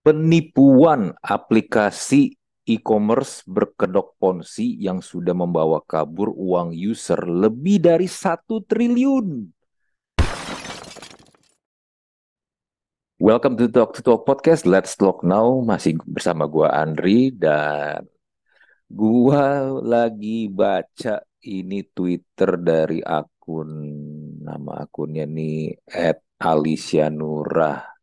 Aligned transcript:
Penipuan 0.00 1.12
aplikasi 1.20 2.32
e-commerce 2.64 3.44
berkedok 3.44 4.16
ponzi 4.16 4.80
yang 4.80 5.04
sudah 5.04 5.36
membawa 5.36 5.84
kabur 5.84 6.32
uang 6.32 6.72
user 6.72 7.20
lebih 7.28 7.84
dari 7.84 8.08
satu 8.08 8.64
triliun. 8.64 9.44
Welcome 13.20 13.60
to 13.60 13.68
Talk 13.68 13.92
to 13.92 14.00
Talk 14.00 14.24
Podcast. 14.24 14.64
Let's 14.64 14.96
Talk 14.96 15.20
Now. 15.20 15.60
Masih 15.60 16.00
bersama 16.08 16.48
gua 16.48 16.72
Andri 16.72 17.28
dan 17.36 18.08
gua 18.88 19.68
lagi 19.84 20.48
baca 20.48 21.20
ini 21.44 21.84
Twitter 21.92 22.56
dari 22.56 23.04
akun 23.04 23.68
nama 24.48 24.88
akunnya 24.88 25.28
nih 25.28 25.76
Alicia 26.40 27.12
Nurah. 27.12 27.99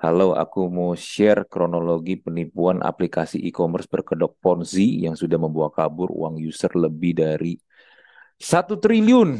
Halo, 0.00 0.32
aku 0.32 0.64
mau 0.72 0.96
share 0.96 1.44
kronologi 1.44 2.16
penipuan 2.16 2.80
aplikasi 2.80 3.36
e-commerce 3.44 3.84
berkedok 3.84 4.32
Ponzi 4.40 5.04
yang 5.04 5.12
sudah 5.12 5.36
membawa 5.36 5.68
kabur 5.68 6.08
uang 6.08 6.40
user 6.40 6.72
lebih 6.72 7.20
dari 7.20 7.60
satu 8.40 8.80
triliun. 8.80 9.36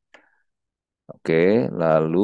Oke, 1.13 1.35
lalu 1.81 2.19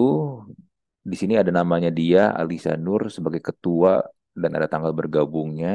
di 1.11 1.17
sini 1.21 1.35
ada 1.41 1.53
namanya 1.59 1.91
dia 2.01 2.21
Alisa 2.41 2.71
Nur 2.85 3.03
sebagai 3.17 3.43
ketua 3.49 3.91
dan 4.43 4.51
ada 4.57 4.67
tanggal 4.73 4.93
bergabungnya. 4.99 5.69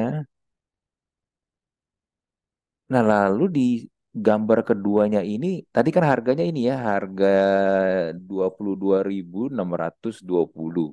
Nah, 2.92 3.02
lalu 3.12 3.42
di 3.56 3.60
gambar 4.26 4.58
keduanya 4.68 5.20
ini 5.32 5.46
tadi 5.74 5.88
kan 5.96 6.04
harganya 6.10 6.44
ini 6.50 6.60
ya, 6.70 6.74
harga 6.88 7.26
22.620. 8.28 10.86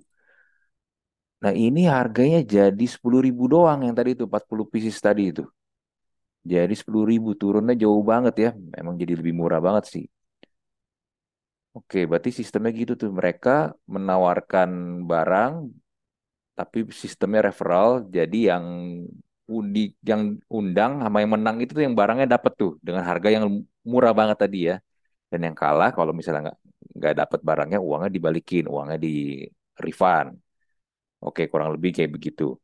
Nah, 1.43 1.53
ini 1.65 1.81
harganya 1.95 2.39
jadi 2.55 2.85
10.000 2.95 3.43
doang 3.53 3.79
yang 3.85 3.95
tadi 3.97 4.09
itu 4.15 4.23
40 4.29 4.65
pieces 4.71 4.97
tadi 5.07 5.21
itu. 5.31 5.43
Jadi 6.51 6.73
10.000 6.81 7.29
turunnya 7.41 7.75
jauh 7.83 8.01
banget 8.11 8.35
ya. 8.43 8.49
Memang 8.75 8.95
jadi 9.01 9.13
lebih 9.19 9.33
murah 9.39 9.59
banget 9.67 9.83
sih. 9.93 10.03
Oke, 11.77 11.97
berarti 12.09 12.29
sistemnya 12.39 12.71
gitu 12.81 12.93
tuh. 13.01 13.09
Mereka 13.19 13.49
menawarkan 13.93 14.69
barang, 15.09 15.53
tapi 16.57 16.77
sistemnya 17.03 17.41
referral. 17.49 17.89
Jadi 18.17 18.37
yang 18.49 18.65
undi, 19.57 19.79
yang 20.09 20.21
undang 20.57 20.91
sama 21.03 21.17
yang 21.23 21.31
menang 21.35 21.55
itu 21.61 21.71
tuh 21.77 21.83
yang 21.87 21.95
barangnya 21.99 22.27
dapat 22.35 22.51
tuh 22.61 22.71
dengan 22.85 23.03
harga 23.09 23.27
yang 23.35 23.45
murah 23.91 24.13
banget 24.19 24.37
tadi 24.43 24.57
ya. 24.69 24.75
Dan 25.31 25.39
yang 25.47 25.57
kalah 25.61 25.89
kalau 25.97 26.13
misalnya 26.17 26.41
nggak 26.51 26.57
nggak 26.99 27.13
dapat 27.21 27.39
barangnya, 27.49 27.79
uangnya 27.87 28.11
dibalikin, 28.17 28.63
uangnya 28.73 28.97
di 29.05 29.09
refund. 29.85 30.29
Oke, 31.23 31.47
kurang 31.51 31.69
lebih 31.75 31.95
kayak 31.95 32.11
begitu. 32.16 32.59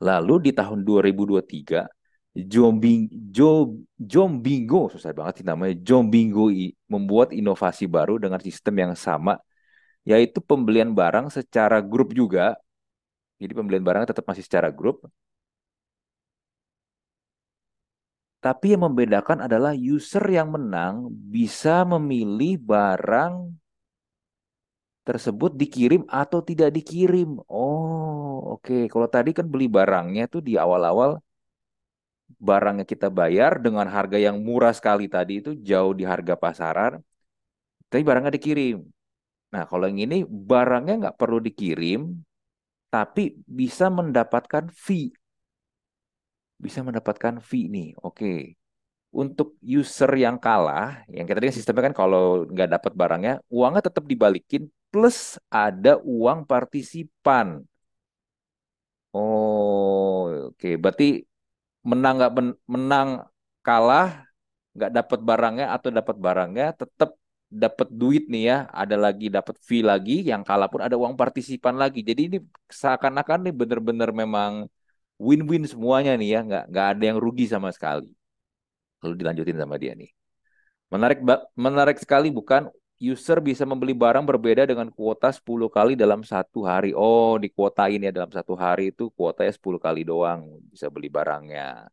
Lalu 0.00 0.34
di 0.48 0.50
tahun 0.52 0.80
2023 0.84 1.88
Jombing, 2.30 3.10
Job, 3.34 3.74
Jombingo, 3.98 4.86
susah 4.86 5.10
banget 5.10 5.42
sih 5.42 5.46
namanya. 5.50 5.74
Jombingo 5.82 6.46
membuat 6.86 7.34
inovasi 7.34 7.90
baru 7.90 8.22
dengan 8.22 8.38
sistem 8.38 8.74
yang 8.78 8.94
sama, 8.94 9.34
yaitu 10.06 10.38
pembelian 10.38 10.94
barang 10.94 11.26
secara 11.34 11.82
grup 11.82 12.14
juga. 12.14 12.54
Jadi 13.42 13.52
pembelian 13.56 13.82
barang 13.82 14.04
tetap 14.06 14.24
masih 14.30 14.44
secara 14.46 14.70
grup. 14.70 15.02
Tapi 18.40 18.72
yang 18.72 18.88
membedakan 18.88 19.44
adalah 19.44 19.76
user 19.76 20.24
yang 20.30 20.48
menang 20.54 21.12
bisa 21.12 21.84
memilih 21.84 22.56
barang 22.56 23.52
tersebut 25.10 25.50
dikirim 25.62 26.02
atau 26.06 26.38
tidak 26.48 26.70
dikirim. 26.78 27.28
Oh, 27.50 28.54
oke. 28.54 28.62
Okay. 28.62 28.82
Kalau 28.92 29.08
tadi 29.14 29.30
kan 29.38 29.46
beli 29.52 29.66
barangnya 29.66 30.24
tuh 30.32 30.40
di 30.48 30.54
awal-awal 30.64 31.10
barangnya 32.38 32.86
kita 32.86 33.08
bayar 33.10 33.58
dengan 33.58 33.90
harga 33.90 34.18
yang 34.26 34.38
murah 34.46 34.70
sekali 34.70 35.10
tadi 35.10 35.42
itu 35.42 35.50
jauh 35.58 35.92
di 35.98 36.04
harga 36.06 36.34
pasaran, 36.38 36.92
tapi 37.90 38.02
barangnya 38.06 38.32
dikirim. 38.38 38.78
Nah, 39.50 39.66
kalau 39.66 39.90
yang 39.90 40.00
ini 40.06 40.16
barangnya 40.22 40.94
nggak 41.02 41.16
perlu 41.18 41.42
dikirim, 41.42 42.00
tapi 42.94 43.34
bisa 43.44 43.90
mendapatkan 43.90 44.70
fee. 44.70 45.10
Bisa 46.60 46.86
mendapatkan 46.86 47.42
fee 47.42 47.66
nih, 47.66 47.88
oke. 47.98 48.54
Untuk 49.10 49.58
user 49.58 50.10
yang 50.14 50.38
kalah, 50.38 51.02
yang 51.10 51.26
kita 51.26 51.42
tadi 51.42 51.50
sistemnya 51.58 51.90
kan 51.90 51.96
kalau 51.98 52.46
nggak 52.46 52.68
dapat 52.78 52.92
barangnya, 52.94 53.34
uangnya 53.50 53.82
tetap 53.90 54.06
dibalikin 54.06 54.70
plus 54.92 55.18
ada 55.50 55.92
uang 56.02 56.38
partisipan. 56.50 57.48
Oh, 59.14 60.20
oke. 60.48 60.68
Berarti 60.82 61.04
menang 61.90 62.14
nggak 62.18 62.32
menang 62.74 63.08
kalah 63.66 64.06
nggak 64.76 64.90
dapat 64.98 65.20
barangnya 65.28 65.66
atau 65.76 65.90
dapat 65.98 66.16
barangnya 66.26 66.64
tetap 66.80 67.10
dapat 67.62 67.88
duit 68.00 68.22
nih 68.32 68.42
ya. 68.50 68.56
Ada 68.80 68.96
lagi 69.04 69.26
dapat 69.36 69.56
fee 69.68 69.82
lagi 69.90 70.12
yang 70.30 70.42
kalah 70.48 70.68
pun 70.72 70.80
ada 70.86 70.96
uang 71.02 71.14
partisipan 71.20 71.74
lagi. 71.82 72.00
Jadi 72.08 72.20
ini 72.28 72.36
seakan-akan 72.80 73.38
nih 73.46 73.54
bener-bener 73.60 74.10
memang 74.22 74.52
win-win 75.26 75.64
semuanya 75.72 76.12
nih 76.20 76.28
ya. 76.34 76.38
Nggak 76.48 76.62
nggak 76.70 76.86
ada 76.92 77.04
yang 77.10 77.18
rugi 77.24 77.44
sama 77.54 77.70
sekali. 77.76 78.08
Lalu 79.02 79.14
dilanjutin 79.20 79.58
sama 79.62 79.76
dia 79.82 79.92
nih. 79.96 80.10
Menarik 80.92 81.18
menarik 81.54 81.98
sekali 82.02 82.28
bukan 82.34 82.66
user 83.00 83.38
bisa 83.40 83.64
membeli 83.64 83.96
barang 83.96 84.24
berbeda 84.30 84.62
dengan 84.68 84.88
kuota 84.92 85.32
10 85.32 85.72
kali 85.72 85.92
dalam 85.96 86.20
satu 86.20 86.60
hari. 86.70 86.92
Oh, 86.92 87.40
di 87.40 87.48
kuota 87.48 87.88
ini 87.88 88.04
ya 88.08 88.12
dalam 88.18 88.32
satu 88.36 88.52
hari 88.54 88.92
itu 88.92 89.08
kuotanya 89.16 89.52
10 89.56 89.80
kali 89.80 90.00
doang 90.04 90.40
bisa 90.68 90.86
beli 90.92 91.08
barangnya. 91.08 91.88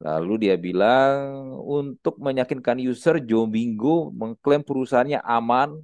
Lalu 0.00 0.32
dia 0.48 0.56
bilang 0.56 1.60
untuk 1.60 2.16
meyakinkan 2.16 2.80
user 2.80 3.20
Jombingo 3.20 4.08
mengklaim 4.16 4.64
perusahaannya 4.64 5.20
aman, 5.20 5.76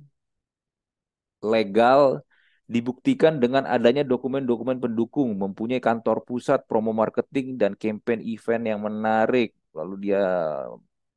legal, 1.45 2.25
dibuktikan 2.65 3.37
dengan 3.43 3.69
adanya 3.69 4.03
dokumen-dokumen 4.09 4.81
pendukung, 4.81 5.37
mempunyai 5.37 5.85
kantor 5.85 6.25
pusat, 6.25 6.65
promo 6.65 6.97
marketing, 6.97 7.61
dan 7.61 7.73
campaign 7.77 8.21
event 8.25 8.65
yang 8.65 8.81
menarik. 8.81 9.53
Lalu 9.77 9.95
dia 10.09 10.25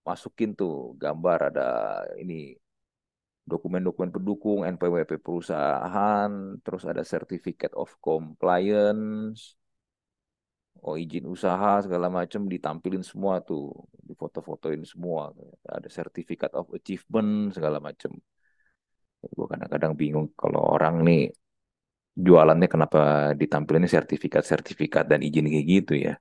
masukin 0.03 0.51
tuh 0.59 0.99
gambar 0.99 1.55
ada 1.55 1.67
ini 2.19 2.59
dokumen-dokumen 3.51 4.11
pendukung, 4.15 4.59
NPWP 4.73 5.11
perusahaan, 5.25 6.31
terus 6.63 6.83
ada 6.91 7.03
Certificate 7.13 7.73
of 7.73 7.89
Compliance. 7.97 9.57
Oh 10.85 10.95
izin 10.95 11.25
usaha 11.27 11.83
segala 11.83 12.07
macam 12.07 12.47
ditampilin 12.47 13.03
semua 13.03 13.43
tuh, 13.43 13.63
difoto-fotoin 14.07 14.81
semua. 14.87 15.35
Ada 15.67 15.89
sertifikat 15.91 16.51
of 16.55 16.71
achievement 16.77 17.51
segala 17.51 17.77
macam. 17.83 18.11
Gue 19.35 19.47
kadang-kadang 19.51 19.93
bingung 19.99 20.31
kalau 20.39 20.63
orang 20.63 21.03
nih 21.03 21.27
jualannya 22.15 22.67
kenapa 22.71 22.99
ditampilin 23.35 23.91
sertifikat-sertifikat 23.91 25.03
dan 25.11 25.19
izin 25.19 25.51
kayak 25.51 25.67
gitu 25.67 25.93
ya. 25.99 26.13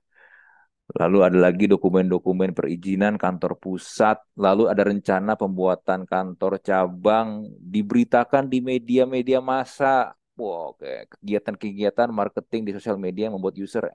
Lalu 0.89 1.17
ada 1.21 1.37
lagi 1.37 1.69
dokumen-dokumen 1.69 2.57
perizinan 2.57 3.13
kantor 3.13 3.61
pusat, 3.61 4.17
lalu 4.33 4.65
ada 4.73 4.81
rencana 4.81 5.37
pembuatan 5.37 6.01
kantor 6.09 6.57
cabang, 6.65 7.45
diberitakan 7.61 8.49
di 8.49 8.57
media-media 8.57 9.37
massa. 9.37 10.17
Wow, 10.33 10.79
kegiatan-kegiatan 10.81 12.09
marketing 12.09 12.61
di 12.65 12.71
sosial 12.73 12.97
media 12.97 13.29
yang 13.29 13.37
membuat 13.37 13.59
user 13.59 13.85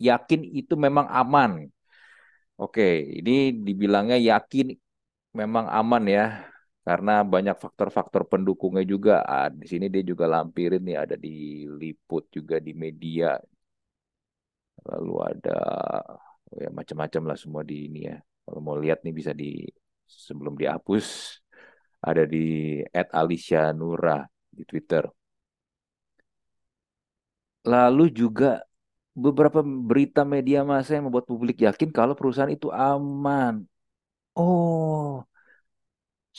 yakin 0.00 0.40
itu 0.46 0.72
memang 0.78 1.04
aman. 1.10 1.68
Oke, 2.56 3.04
ini 3.20 3.52
dibilangnya 3.52 4.16
yakin 4.16 4.72
memang 5.36 5.68
aman 5.68 6.04
ya, 6.08 6.24
karena 6.86 7.20
banyak 7.20 7.56
faktor-faktor 7.60 8.24
pendukungnya 8.24 8.84
juga. 8.88 9.20
Ah, 9.20 9.52
di 9.52 9.66
sini 9.68 9.92
dia 9.92 10.00
juga 10.00 10.24
lampirin 10.24 10.80
nih, 10.80 10.96
ada 10.96 11.16
diliput 11.20 12.24
juga 12.32 12.56
di 12.56 12.72
media. 12.72 13.36
Lalu 14.84 15.12
ada 15.30 15.56
oh 16.52 16.58
ya 16.62 16.70
macam-macam 16.70 17.22
lah 17.28 17.36
semua 17.38 17.62
di 17.66 17.88
ini 17.88 18.00
ya. 18.10 18.16
Kalau 18.46 18.60
mau 18.62 18.76
lihat 18.78 19.02
nih 19.02 19.14
bisa 19.14 19.32
di 19.34 19.66
sebelum 20.06 20.54
dihapus 20.54 21.06
ada 22.08 22.22
di 22.28 22.38
@alicia 22.92 23.74
Nura 23.74 24.22
di 24.56 24.62
Twitter. 24.62 25.04
Lalu 27.66 28.14
juga 28.14 28.62
beberapa 29.24 29.60
berita 29.64 30.22
media 30.22 30.62
massa 30.62 30.90
yang 30.96 31.10
membuat 31.10 31.26
publik 31.26 31.56
yakin 31.66 31.90
kalau 31.90 32.14
perusahaan 32.18 32.52
itu 32.52 32.68
aman. 32.70 33.66
Oh, 34.36 35.24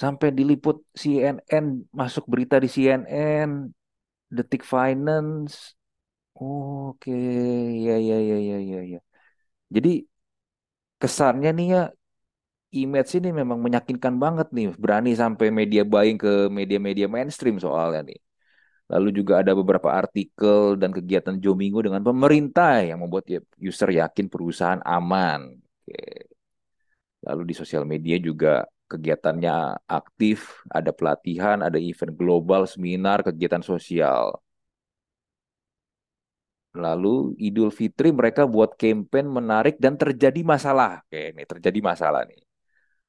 sampai 0.01 0.29
diliput 0.37 0.77
CNN, 1.01 1.65
masuk 1.99 2.23
berita 2.31 2.55
di 2.63 2.69
CNN, 2.69 3.49
Detik 4.29 4.61
Finance. 4.61 5.73
Oke, 6.39 7.11
ya 7.85 7.93
ya 8.07 8.15
ya 8.29 8.35
ya 8.49 8.57
ya 8.71 8.77
ya. 8.91 8.97
Jadi 9.75 9.89
kesannya 11.01 11.49
nih 11.57 11.67
ya 11.73 11.79
image 12.83 13.11
ini 13.19 13.29
memang 13.41 13.59
meyakinkan 13.65 14.15
banget 14.23 14.47
nih, 14.57 14.65
berani 14.83 15.11
sampai 15.21 15.47
media 15.59 15.81
buying 15.91 16.17
ke 16.23 16.29
media-media 16.59 17.07
mainstream 17.15 17.55
soalnya 17.65 18.01
nih. 18.09 18.19
Lalu 18.93 19.09
juga 19.19 19.33
ada 19.41 19.53
beberapa 19.59 19.89
artikel 20.01 20.59
dan 20.81 20.91
kegiatan 20.97 21.35
Jomingo 21.43 21.79
dengan 21.87 22.03
pemerintah 22.09 22.83
yang 22.89 22.99
membuat 23.03 23.25
ya 23.33 23.39
user 23.69 23.89
yakin 24.01 24.27
perusahaan 24.33 24.83
aman. 24.85 25.41
Oke. 25.87 25.97
Lalu 27.27 27.41
di 27.51 27.55
sosial 27.57 27.83
media 27.85 28.15
juga 28.21 28.65
kegiatannya 28.91 29.55
aktif, 29.99 30.63
ada 30.71 30.91
pelatihan, 30.95 31.59
ada 31.67 31.77
event 31.81 32.13
global, 32.15 32.63
seminar, 32.69 33.19
kegiatan 33.27 33.61
sosial. 33.65 34.37
Lalu 36.77 37.33
Idul 37.41 37.73
Fitri 37.73 38.09
mereka 38.13 38.45
buat 38.45 38.77
campaign 38.77 39.27
menarik 39.27 39.75
dan 39.81 39.97
terjadi 39.97 40.41
masalah. 40.45 41.01
Oke, 41.05 41.33
ini 41.33 41.43
terjadi 41.43 41.79
masalah 41.81 42.21
nih. 42.29 42.41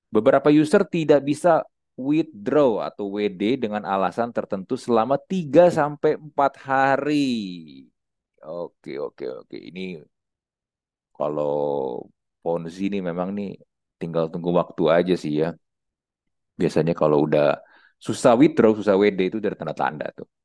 Beberapa 0.08 0.48
user 0.48 0.82
tidak 0.88 1.20
bisa 1.28 1.62
withdraw 1.98 2.86
atau 2.88 3.10
WD 3.18 3.42
dengan 3.64 3.82
alasan 3.84 4.30
tertentu 4.32 4.74
selama 4.78 5.18
3 5.18 5.68
sampai 5.68 6.16
4 6.16 6.54
hari. 6.64 7.28
Oke, 8.40 8.96
oke, 8.96 9.24
oke. 9.44 9.56
Ini 9.58 10.00
kalau 11.18 11.54
Ponzi 12.38 12.88
ini 12.88 12.98
memang 13.02 13.34
nih 13.34 13.58
tinggal 14.00 14.30
tunggu 14.32 14.50
waktu 14.54 14.82
aja 14.88 15.14
sih 15.18 15.42
ya. 15.42 15.52
Biasanya 16.60 16.94
kalau 16.94 17.26
udah 17.26 17.58
susah 18.06 18.32
withdraw, 18.38 18.72
susah 18.78 18.94
WD 18.94 19.20
itu 19.30 19.38
dari 19.42 19.58
tanda-tanda 19.58 20.06
tuh. 20.14 20.37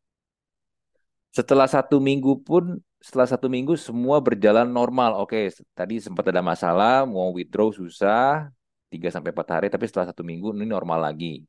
Setelah 1.33 1.65
satu 1.65 1.97
minggu 1.97 2.45
pun, 2.45 2.77
setelah 3.01 3.25
satu 3.25 3.50
minggu 3.50 3.74
semua 3.74 4.21
berjalan 4.21 4.69
normal. 4.69 5.18
Oke, 5.18 5.50
tadi 5.74 5.97
sempat 5.97 6.30
ada 6.30 6.45
masalah, 6.45 7.09
mau 7.09 7.33
withdraw 7.33 7.74
susah, 7.74 8.53
3 8.94 9.09
sampai 9.09 9.33
4 9.33 9.50
hari, 9.50 9.68
tapi 9.74 9.89
setelah 9.89 10.13
satu 10.13 10.21
minggu 10.21 10.53
ini 10.53 10.69
normal 10.69 11.09
lagi. 11.09 11.41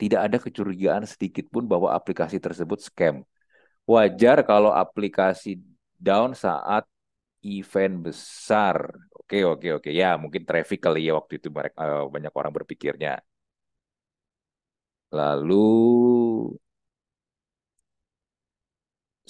Tidak 0.00 0.16
ada 0.16 0.40
kecurigaan 0.40 1.04
sedikit 1.04 1.46
pun 1.52 1.68
bahwa 1.68 1.92
aplikasi 1.92 2.40
tersebut 2.40 2.80
scam. 2.80 3.20
Wajar 3.84 4.40
kalau 4.48 4.72
aplikasi 4.72 5.60
down 6.00 6.32
saat 6.32 6.88
event 7.44 8.08
besar. 8.08 8.96
Oke, 9.12 9.44
oke, 9.44 9.68
oke. 9.78 9.90
Ya, 9.92 10.16
mungkin 10.16 10.42
traffic 10.48 10.80
kali 10.80 11.06
ya 11.06 11.12
waktu 11.20 11.38
itu 11.38 11.48
uh, 11.52 12.08
banyak 12.08 12.32
orang 12.32 12.52
berpikirnya. 12.56 13.20
Lalu 15.12 15.68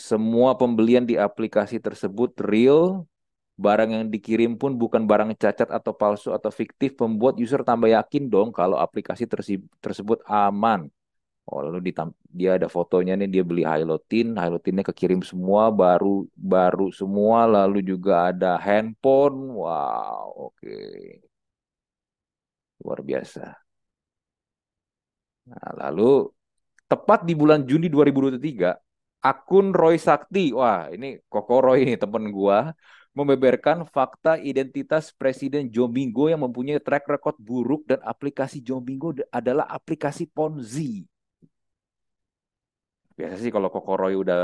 semua 0.08 0.58
pembelian 0.58 1.06
di 1.06 1.14
aplikasi 1.14 1.78
tersebut 1.78 2.34
real, 2.42 3.06
barang 3.54 3.90
yang 3.94 4.04
dikirim 4.14 4.58
pun 4.58 4.74
bukan 4.74 5.06
barang 5.06 5.30
cacat 5.38 5.68
atau 5.70 5.92
palsu 5.94 6.34
atau 6.34 6.50
fiktif, 6.50 6.98
membuat 6.98 7.38
user 7.38 7.62
tambah 7.62 7.86
yakin 7.86 8.26
dong 8.26 8.48
kalau 8.50 8.76
aplikasi 8.82 9.24
tersebut 9.78 10.18
aman. 10.26 10.90
Oh, 11.46 11.58
lalu 11.58 11.90
dia 12.30 12.50
ada 12.58 12.70
fotonya 12.70 13.18
nih 13.18 13.28
dia 13.34 13.42
beli 13.42 13.62
Hylotin, 13.66 14.38
Hylotinnya 14.38 14.86
kekirim 14.86 15.20
semua 15.26 15.74
baru 15.74 16.26
baru 16.38 16.94
semua, 16.94 17.46
lalu 17.50 17.78
juga 17.82 18.30
ada 18.30 18.58
handphone. 18.58 19.38
Wow, 19.58 20.50
oke. 20.50 20.62
Okay. 20.62 21.22
Luar 22.82 23.00
biasa. 23.02 23.62
Nah, 25.50 25.70
lalu 25.82 26.30
tepat 26.86 27.26
di 27.26 27.34
bulan 27.34 27.66
Juni 27.66 27.90
2023, 27.90 28.70
akun 29.22 29.66
Roy 29.70 29.96
Sakti, 30.06 30.50
wah 30.58 30.90
ini 30.94 31.06
Koko 31.32 31.62
Roy 31.64 31.78
ini 31.86 31.94
temen 32.02 32.24
gua, 32.34 32.74
membeberkan 33.14 33.86
fakta 33.94 34.40
identitas 34.40 35.14
Presiden 35.14 35.68
Jombingo 35.74 36.26
yang 36.32 36.42
mempunyai 36.44 36.80
track 36.80 37.04
record 37.08 37.36
buruk 37.38 37.82
dan 37.90 38.00
aplikasi 38.02 38.58
Jombingo 38.64 39.14
adalah 39.30 39.68
aplikasi 39.70 40.24
Ponzi. 40.26 41.06
Biasa 43.12 43.36
sih 43.44 43.52
kalau 43.52 43.68
Kokoroy 43.68 44.16
udah 44.16 44.40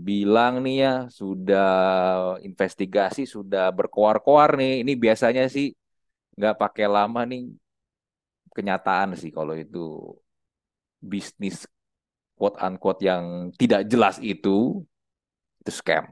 bilang 0.00 0.64
nih 0.64 0.76
ya 0.84 0.92
sudah 1.12 1.68
investigasi 2.48 3.28
sudah 3.28 3.68
berkoar-koar 3.76 4.56
nih 4.56 4.80
ini 4.82 4.92
biasanya 4.96 5.44
sih 5.52 5.66
nggak 6.36 6.54
pakai 6.62 6.86
lama 6.88 7.20
nih. 7.28 7.40
Kenyataan 8.56 9.10
sih 9.20 9.30
kalau 9.36 9.54
itu 9.54 9.78
bisnis 11.00 11.66
quote 12.40 12.56
unquote 12.66 13.00
yang 13.04 13.24
tidak 13.60 13.80
jelas 13.92 14.16
itu 14.24 14.80
itu 15.60 15.70
scam 15.78 16.04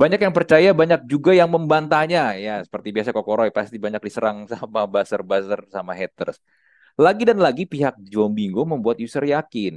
banyak 0.00 0.20
yang 0.24 0.34
percaya 0.38 0.68
banyak 0.80 1.00
juga 1.12 1.30
yang 1.40 1.50
membantahnya 1.54 2.34
ya 2.46 2.54
seperti 2.66 2.88
biasa 2.96 3.10
Kokoroy 3.16 3.50
pasti 3.54 3.76
banyak 3.78 4.02
diserang 4.02 4.38
sama 4.52 4.80
buzzer-buzzer 4.90 5.60
sama 5.74 5.92
haters 5.94 6.38
lagi 6.98 7.22
dan 7.28 7.38
lagi 7.46 7.64
pihak 7.64 7.94
Jombingo 8.12 8.62
membuat 8.72 8.98
user 9.06 9.24
yakin 9.24 9.74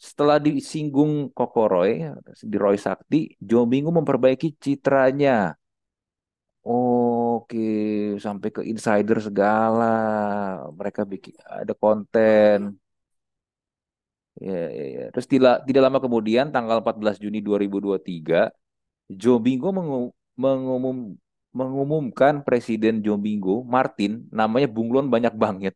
setelah 0.00 0.36
disinggung 0.40 1.28
Kokoroy, 1.36 2.08
di 2.40 2.56
Roy 2.56 2.76
Sakti, 2.80 3.36
Jombingu 3.36 3.92
memperbaiki 3.92 4.56
citranya. 4.56 5.52
Oke, 6.68 7.58
sampai 8.24 8.48
ke 8.56 8.60
insider 8.70 9.18
segala. 9.26 9.84
Mereka 10.78 11.00
bikin 11.12 11.34
ada 11.60 11.72
konten. 11.82 12.58
Ya, 14.38 14.56
ya, 14.78 14.84
ya. 14.96 15.02
Terus 15.12 15.28
tidak, 15.34 15.54
tidak 15.66 15.82
lama 15.86 15.98
kemudian, 16.04 16.46
tanggal 16.54 16.78
14 16.80 17.16
Juni 17.22 17.38
2023, 17.42 18.48
Jombingo 19.10 19.68
mengum, 19.74 20.04
mengumum, 20.38 20.96
mengumumkan 21.58 22.34
Presiden 22.46 23.02
Jombingo, 23.06 23.66
Martin, 23.66 24.30
namanya 24.30 24.68
bunglon 24.70 25.06
banyak 25.14 25.34
banget 25.34 25.74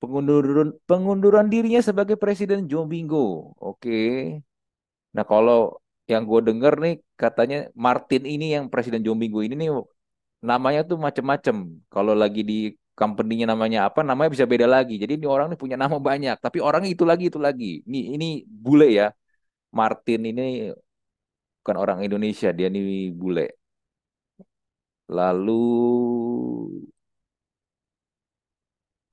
pengunduran 0.00 0.68
pengunduran 0.90 1.46
dirinya 1.52 1.80
sebagai 1.88 2.16
presiden 2.22 2.60
Jombingo. 2.70 3.56
Oke. 3.56 3.90
Nah, 5.14 5.24
kalau 5.30 5.58
yang 6.10 6.22
gue 6.30 6.40
denger 6.48 6.72
nih 6.84 6.94
katanya 7.22 7.56
Martin 7.84 8.22
ini 8.28 8.44
yang 8.54 8.64
presiden 8.72 9.00
Jombingo 9.06 9.40
ini 9.46 9.54
nih 9.60 9.68
namanya 10.50 10.80
tuh 10.90 10.98
macem-macem. 11.06 11.56
Kalau 11.94 12.14
lagi 12.22 12.40
di 12.50 12.54
company-nya 13.00 13.46
namanya 13.52 13.78
apa, 13.88 14.00
namanya 14.08 14.30
bisa 14.34 14.46
beda 14.52 14.66
lagi. 14.76 14.94
Jadi 15.02 15.12
ini 15.18 15.26
orang 15.34 15.46
ini 15.50 15.58
punya 15.62 15.76
nama 15.82 15.96
banyak, 16.08 16.36
tapi 16.44 16.58
orangnya 16.66 16.90
itu 16.94 17.04
lagi 17.10 17.24
itu 17.30 17.40
lagi. 17.46 17.64
Ini 17.88 17.98
ini 18.14 18.26
bule 18.64 18.86
ya. 19.00 19.06
Martin 19.78 20.20
ini 20.30 20.42
bukan 21.60 21.76
orang 21.82 21.98
Indonesia, 22.06 22.48
dia 22.56 22.66
ini 22.72 22.80
bule. 23.20 23.42
Lalu 25.16 25.52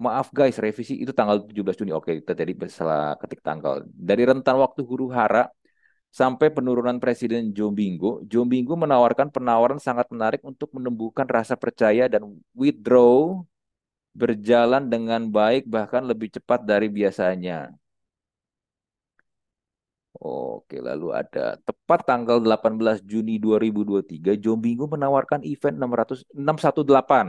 maaf 0.03 0.27
guys, 0.37 0.57
revisi 0.65 0.93
itu 1.03 1.11
tanggal 1.19 1.37
17 1.49 1.75
Juni. 1.79 1.91
Oke, 1.93 2.11
kita 2.19 2.33
tadi 2.39 2.53
salah 2.79 3.13
ketik 3.21 3.41
tanggal. 3.47 3.75
Dari 4.09 4.23
rentan 4.29 4.55
waktu 4.63 4.81
huru 4.89 5.05
hara, 5.17 5.45
sampai 6.11 6.47
penurunan 6.51 6.97
Presiden 6.99 7.55
Jombingo, 7.55 8.19
Jombingo 8.27 8.75
menawarkan 8.75 9.31
penawaran 9.31 9.79
sangat 9.79 10.11
menarik 10.11 10.41
untuk 10.43 10.69
menumbuhkan 10.75 11.23
rasa 11.23 11.55
percaya 11.55 12.11
dan 12.11 12.21
withdraw 12.51 13.39
berjalan 14.19 14.83
dengan 14.93 15.21
baik 15.37 15.63
bahkan 15.75 16.03
lebih 16.11 16.29
cepat 16.35 16.59
dari 16.71 16.87
biasanya. 16.97 17.71
Oke, 20.21 20.77
lalu 20.83 21.07
ada 21.15 21.57
tepat 21.65 21.99
tanggal 22.05 22.37
18 22.43 22.99
Juni 23.01 23.39
2023, 23.41 24.31
Jombingo 24.37 24.85
menawarkan 24.85 25.41
event 25.47 25.75
600, 25.81 26.19
618 26.35 27.25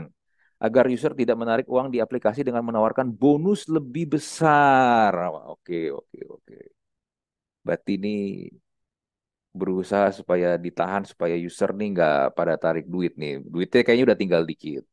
agar 0.61 0.85
user 0.91 1.11
tidak 1.17 1.37
menarik 1.39 1.65
uang 1.73 1.87
di 1.89 1.97
aplikasi 2.03 2.45
dengan 2.45 2.61
menawarkan 2.67 3.07
bonus 3.09 3.65
lebih 3.71 4.13
besar. 4.19 5.11
Oke, 5.49 5.89
oke, 5.89 6.19
oke. 6.35 6.55
Berarti 7.65 7.91
ini 7.99 8.13
berusaha 9.59 10.07
supaya 10.19 10.49
ditahan 10.65 11.03
supaya 11.11 11.35
user 11.47 11.69
nih 11.77 11.87
nggak 11.93 12.17
pada 12.37 12.53
tarik 12.63 12.85
duit 12.93 13.13
nih. 13.21 13.33
Duitnya 13.53 13.81
kayaknya 13.85 14.05
udah 14.09 14.19
tinggal 14.21 14.43
dikit. 14.49 14.83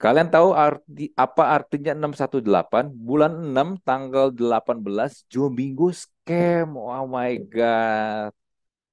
Kalian 0.00 0.32
tahu 0.32 0.56
arti 0.56 1.12
apa 1.12 1.42
artinya 1.56 1.92
618? 1.92 2.88
Bulan 2.88 3.32
6 3.52 3.76
tanggal 3.84 4.32
18 4.32 5.28
Jombingo 5.28 5.92
scam. 5.92 6.72
Oh 6.72 7.04
my 7.04 7.36
god. 7.52 8.32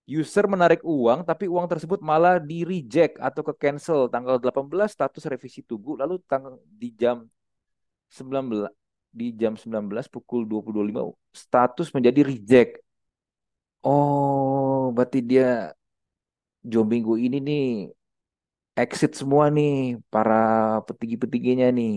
User 0.03 0.43
menarik 0.51 0.83
uang 0.83 1.23
tapi 1.23 1.47
uang 1.47 1.67
tersebut 1.71 1.99
malah 2.03 2.43
di 2.43 2.67
reject 2.67 3.15
atau 3.23 3.39
ke 3.39 3.53
cancel 3.55 4.11
tanggal 4.11 4.35
18 4.35 4.91
status 4.91 5.23
revisi 5.31 5.59
tunggu 5.63 5.95
lalu 5.95 6.19
tanggal 6.27 6.59
di 6.63 6.91
jam 6.91 7.23
19 8.11 8.67
di 9.11 9.31
jam 9.31 9.55
19 9.55 10.11
pukul 10.11 10.43
20.25 10.43 11.15
status 11.31 11.87
menjadi 11.95 12.21
reject. 12.27 12.83
Oh, 13.83 14.91
berarti 14.95 15.23
dia 15.23 15.71
Jombingo 16.67 17.15
ini 17.15 17.39
nih 17.39 17.63
exit 18.81 19.11
semua 19.19 19.45
nih 19.55 19.71
para 20.13 20.33
petinggi-petingginya 20.87 21.67
nih. 21.79 21.91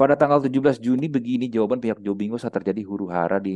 Pada 0.00 0.14
tanggal 0.20 0.40
17 0.44 0.76
Juni 0.86 1.06
begini 1.16 1.44
jawaban 1.54 1.78
pihak 1.84 1.98
Jobingo 2.06 2.36
saat 2.40 2.54
terjadi 2.58 2.82
huru 2.90 3.06
hara 3.16 3.38
di 3.48 3.52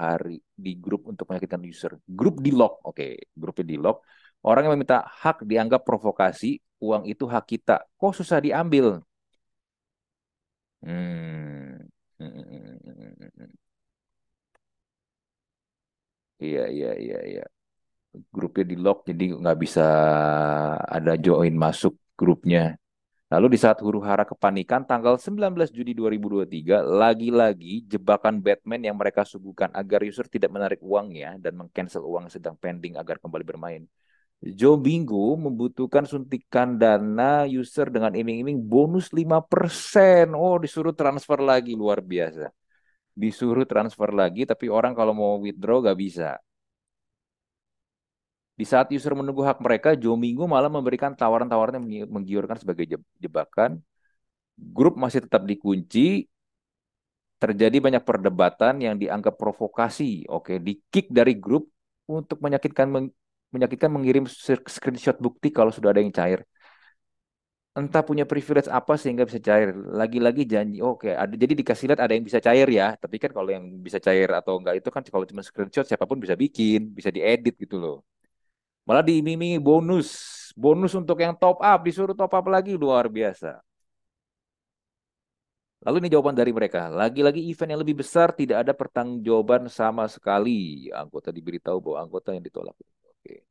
hari 0.00 0.36
di 0.64 0.70
grup 0.84 1.02
untuk 1.10 1.24
menyakitkan 1.30 1.62
user. 1.64 1.92
Grup 2.18 2.36
di 2.46 2.50
lock, 2.52 2.72
oke, 2.88 3.06
grupnya 3.40 3.66
di 3.72 3.76
lock. 3.84 3.96
Orang 4.44 4.62
yang 4.68 4.74
meminta 4.76 4.98
hak 5.22 5.46
dianggap 5.50 5.80
provokasi, 5.88 6.60
uang 6.84 7.04
itu 7.12 7.24
hak 7.32 7.44
kita. 7.52 7.74
Kok 8.00 8.12
susah 8.20 8.38
diambil? 8.44 9.00
Hmm. 10.82 11.88
Iya, 16.44 16.62
iya, 16.74 16.88
iya, 17.04 17.16
iya. 17.30 17.42
Grupnya 18.12 18.64
di 18.68 18.76
lock, 18.76 19.08
jadi 19.08 19.24
nggak 19.40 19.58
bisa 19.64 19.86
ada 20.84 21.16
join 21.16 21.56
masuk 21.56 21.96
grupnya. 22.12 22.76
Lalu 23.32 23.56
di 23.56 23.58
saat 23.64 23.80
huru 23.80 24.04
hara 24.04 24.28
kepanikan 24.28 24.84
tanggal 24.84 25.16
19 25.16 25.72
Juni 25.72 25.96
2023, 25.96 26.84
lagi-lagi 26.84 27.80
jebakan 27.88 28.44
Batman 28.44 28.84
yang 28.84 29.00
mereka 29.00 29.24
suguhkan 29.24 29.72
agar 29.72 30.04
user 30.04 30.28
tidak 30.28 30.52
menarik 30.52 30.76
uangnya 30.84 31.40
dan 31.40 31.56
mengcancel 31.56 32.04
uang 32.04 32.28
yang 32.28 32.34
sedang 32.36 32.56
pending 32.60 33.00
agar 33.00 33.16
kembali 33.16 33.40
bermain. 33.48 33.88
Joe 34.42 34.76
Bingo 34.76 35.32
membutuhkan 35.40 36.04
suntikan 36.04 36.76
dana 36.76 37.48
user 37.48 37.88
dengan 37.88 38.12
iming-iming 38.12 38.60
bonus 38.60 39.08
5%. 39.16 40.36
Oh, 40.36 40.60
disuruh 40.60 40.92
transfer 40.92 41.40
lagi, 41.40 41.72
luar 41.72 42.04
biasa. 42.04 42.52
Disuruh 43.16 43.64
transfer 43.64 44.12
lagi, 44.12 44.44
tapi 44.44 44.68
orang 44.68 44.92
kalau 44.92 45.16
mau 45.16 45.40
withdraw 45.40 45.80
gak 45.80 45.96
bisa. 45.96 46.36
Di 48.58 48.64
saat 48.68 48.88
user 48.92 49.12
menunggu 49.16 49.42
hak 49.48 49.58
mereka, 49.64 49.88
Jomingo 49.96 50.44
malah 50.44 50.68
memberikan 50.68 51.16
tawaran-tawaran 51.16 51.80
yang 51.88 52.08
menggiurkan 52.12 52.56
sebagai 52.60 52.84
jebakan. 53.18 53.80
Grup 54.56 54.94
masih 55.00 55.24
tetap 55.24 55.42
dikunci. 55.48 56.28
Terjadi 57.42 57.82
banyak 57.82 58.06
perdebatan 58.06 58.78
yang 58.78 58.94
dianggap 59.02 59.34
provokasi. 59.34 60.30
Oke, 60.30 60.62
di 60.62 60.78
kick 60.92 61.10
dari 61.10 61.34
grup 61.34 61.66
untuk 62.06 62.38
menyakitkan 62.38 62.86
menyakitkan 63.50 63.90
mengirim 63.90 64.24
screenshot 64.30 65.18
bukti 65.18 65.50
kalau 65.50 65.74
sudah 65.74 65.90
ada 65.90 65.98
yang 65.98 66.14
cair. 66.14 66.46
Entah 67.72 68.04
punya 68.08 68.24
privilege 68.28 68.68
apa 68.68 68.94
sehingga 69.00 69.24
bisa 69.28 69.40
cair. 69.48 69.72
Lagi-lagi 70.00 70.42
janji, 70.52 70.78
oke, 70.84 71.08
ada 71.22 71.34
jadi 71.42 71.56
dikasih 71.60 71.84
lihat 71.88 72.00
ada 72.04 72.12
yang 72.16 72.24
bisa 72.28 72.36
cair 72.46 72.68
ya. 72.68 72.86
Tapi 73.02 73.16
kan 73.16 73.30
kalau 73.36 73.48
yang 73.48 73.64
bisa 73.86 73.98
cair 74.06 74.28
atau 74.38 74.60
enggak 74.60 74.74
itu 74.84 74.88
kan 74.94 75.00
kalau 75.08 75.24
cuma 75.30 75.40
screenshot 75.40 75.84
siapa 75.88 76.04
pun 76.04 76.18
bisa 76.20 76.36
bikin, 76.36 76.92
bisa 76.92 77.08
diedit 77.08 77.56
gitu 77.56 77.76
loh. 77.80 77.96
Malah 78.86 79.04
diiming-imingi 79.06 79.58
bonus. 79.62 80.08
Bonus 80.58 80.92
untuk 81.00 81.16
yang 81.24 81.34
top 81.38 81.58
up, 81.64 81.80
disuruh 81.86 82.16
top 82.18 82.32
up 82.36 82.46
lagi 82.54 82.76
luar 82.76 83.08
biasa. 83.08 83.62
Lalu 85.82 85.96
ini 86.06 86.08
jawaban 86.14 86.36
dari 86.38 86.52
mereka. 86.54 86.86
Lagi-lagi 87.00 87.42
event 87.50 87.70
yang 87.74 87.82
lebih 87.82 87.96
besar 88.02 88.28
tidak 88.40 88.62
ada 88.62 88.72
pertanggungjawaban 88.80 89.66
sama 89.66 90.04
sekali. 90.06 90.86
Anggota 90.94 91.34
diberitahu 91.34 91.78
bahwa 91.82 91.98
anggota 92.06 92.30
yang 92.34 92.44
ditolak. 92.46 92.76
Oke. 93.02 93.42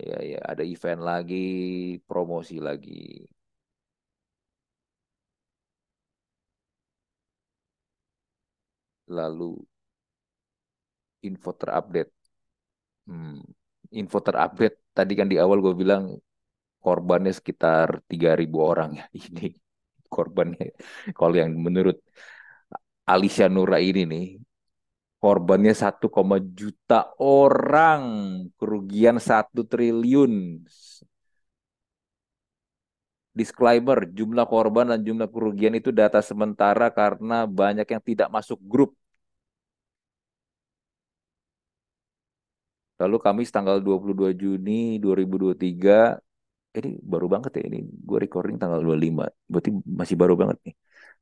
Iya, 0.00 0.16
iya, 0.28 0.38
ada 0.50 0.62
event 0.72 1.00
lagi, 1.10 1.36
promosi 2.08 2.54
lagi. 2.66 2.92
Lalu 9.08 9.66
info 11.28 11.52
terupdate. 11.60 12.12
Hmm 13.06 13.40
info 13.92 14.18
terupdate. 14.24 14.76
Tadi 14.96 15.12
kan 15.18 15.26
di 15.32 15.36
awal 15.36 15.58
gue 15.64 15.74
bilang 15.76 16.04
korbannya 16.80 17.32
sekitar 17.34 18.02
3.000 18.10 18.58
orang 18.62 18.90
ya. 18.98 19.04
Ini 19.26 19.46
korbannya 20.06 20.72
kalau 21.18 21.34
yang 21.34 21.50
menurut 21.58 21.98
Alicia 23.06 23.46
Nura 23.46 23.78
ini 23.78 24.02
nih 24.06 24.26
korbannya 25.22 25.74
1, 25.74 26.06
juta 26.54 27.10
orang 27.18 28.02
kerugian 28.58 29.16
1 29.18 29.62
triliun. 29.66 30.62
Disclaimer 33.36 34.08
jumlah 34.08 34.46
korban 34.48 34.96
dan 34.96 35.00
jumlah 35.04 35.28
kerugian 35.28 35.76
itu 35.76 35.92
data 35.92 36.24
sementara 36.24 36.88
karena 36.88 37.44
banyak 37.44 37.84
yang 37.84 38.00
tidak 38.00 38.28
masuk 38.32 38.56
grup 38.64 38.96
Lalu 42.96 43.16
Kamis 43.24 43.50
tanggal 43.52 43.76
22 43.84 44.32
Juni 44.40 44.96
2023, 45.04 46.16
ini 46.80 46.90
baru 47.12 47.26
banget 47.28 47.52
ya 47.60 47.62
ini. 47.68 47.78
Gue 47.84 48.18
recording 48.24 48.56
tanggal 48.56 48.80
25, 48.80 49.28
berarti 49.52 49.70
masih 49.84 50.16
baru 50.16 50.34
banget 50.40 50.58
nih. 50.64 50.74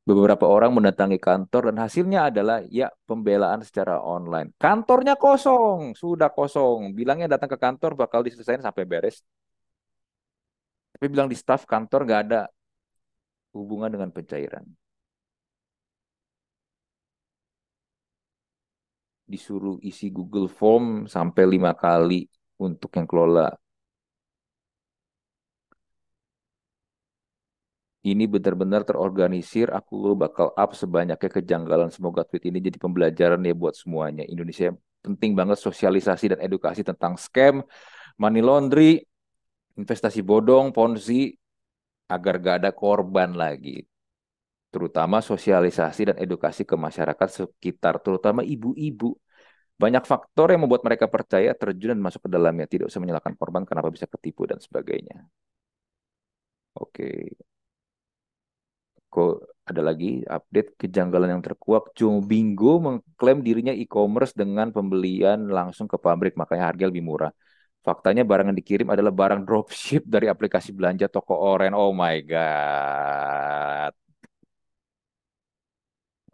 Beberapa 0.05 0.45
orang 0.45 0.71
mendatangi 0.77 1.17
kantor 1.17 1.73
dan 1.73 1.77
hasilnya 1.81 2.29
adalah 2.29 2.61
ya 2.69 2.93
pembelaan 3.09 3.65
secara 3.65 3.99
online. 4.05 4.53
Kantornya 4.61 5.17
kosong, 5.17 5.97
sudah 5.97 6.29
kosong. 6.29 6.93
Bilangnya 6.93 7.27
datang 7.35 7.49
ke 7.49 7.59
kantor 7.59 7.97
bakal 7.97 8.21
diselesaikan 8.21 8.61
sampai 8.61 8.85
beres. 8.85 9.25
Tapi 10.95 11.07
bilang 11.09 11.27
di 11.33 11.35
staff 11.35 11.65
kantor 11.65 12.01
nggak 12.07 12.21
ada 12.29 12.41
hubungan 13.57 13.91
dengan 13.91 14.11
pencairan. 14.13 14.84
Disuruh 19.25 19.77
isi 19.81 20.13
Google 20.13 20.49
Form 20.49 21.09
sampai 21.09 21.45
lima 21.49 21.73
kali 21.73 22.29
untuk 22.61 22.91
yang 22.97 23.09
kelola. 23.09 23.49
Ini 28.05 28.29
benar-benar 28.29 28.85
terorganisir. 28.85 29.73
Aku 29.73 30.13
bakal 30.13 30.53
up 30.53 30.77
sebanyaknya 30.77 31.31
kejanggalan. 31.41 31.89
Semoga 31.89 32.21
tweet 32.29 32.53
ini 32.53 32.61
jadi 32.61 32.77
pembelajaran 32.77 33.41
ya 33.41 33.57
buat 33.57 33.73
semuanya. 33.73 34.29
Indonesia 34.29 34.77
penting 35.01 35.33
banget 35.33 35.57
sosialisasi 35.57 36.37
dan 36.37 36.41
edukasi 36.45 36.85
tentang 36.85 37.17
scam, 37.17 37.65
money 38.21 38.45
laundry, 38.45 39.01
investasi 39.81 40.21
bodong, 40.21 40.69
ponzi, 40.77 41.33
agar 42.05 42.37
gak 42.45 42.57
ada 42.61 42.71
korban 42.77 43.33
lagi 43.33 43.89
terutama 44.75 45.17
sosialisasi 45.31 46.01
dan 46.11 46.17
edukasi 46.25 46.63
ke 46.71 46.75
masyarakat 46.87 47.29
sekitar, 47.39 47.95
terutama 48.05 48.41
ibu-ibu. 48.55 49.15
Banyak 49.83 50.05
faktor 50.07 50.47
yang 50.55 50.63
membuat 50.67 50.83
mereka 50.87 51.07
percaya 51.11 51.51
terjun 51.55 51.95
dan 51.95 52.01
masuk 52.07 52.27
ke 52.27 52.31
dalamnya. 52.31 52.67
Tidak 52.73 52.87
usah 52.91 53.03
menyalahkan 53.03 53.35
korban 53.41 53.63
kenapa 53.67 53.89
bisa 53.95 54.07
ketipu 54.11 54.43
dan 54.51 54.59
sebagainya. 54.63 55.27
Oke. 56.75 57.35
Kok 59.15 59.33
ada 59.71 59.83
lagi 59.89 60.07
update 60.27 60.69
kejanggalan 60.83 61.39
yang 61.39 61.43
terkuak. 61.47 61.95
Bingo 62.31 62.83
mengklaim 62.87 63.39
dirinya 63.47 63.75
e-commerce 63.83 64.35
dengan 64.35 64.75
pembelian 64.75 65.39
langsung 65.51 65.87
ke 65.87 65.97
pabrik, 65.99 66.35
makanya 66.41 66.65
harga 66.71 66.85
lebih 66.91 67.03
murah. 67.07 67.31
Faktanya 67.87 68.23
barang 68.31 68.47
yang 68.51 68.59
dikirim 68.59 68.89
adalah 68.95 69.13
barang 69.15 69.43
dropship 69.47 70.03
dari 70.15 70.27
aplikasi 70.31 70.71
belanja 70.75 71.07
toko 71.11 71.35
oren. 71.39 71.73
Oh 71.79 71.91
my 71.95 72.17
god 72.27 74.04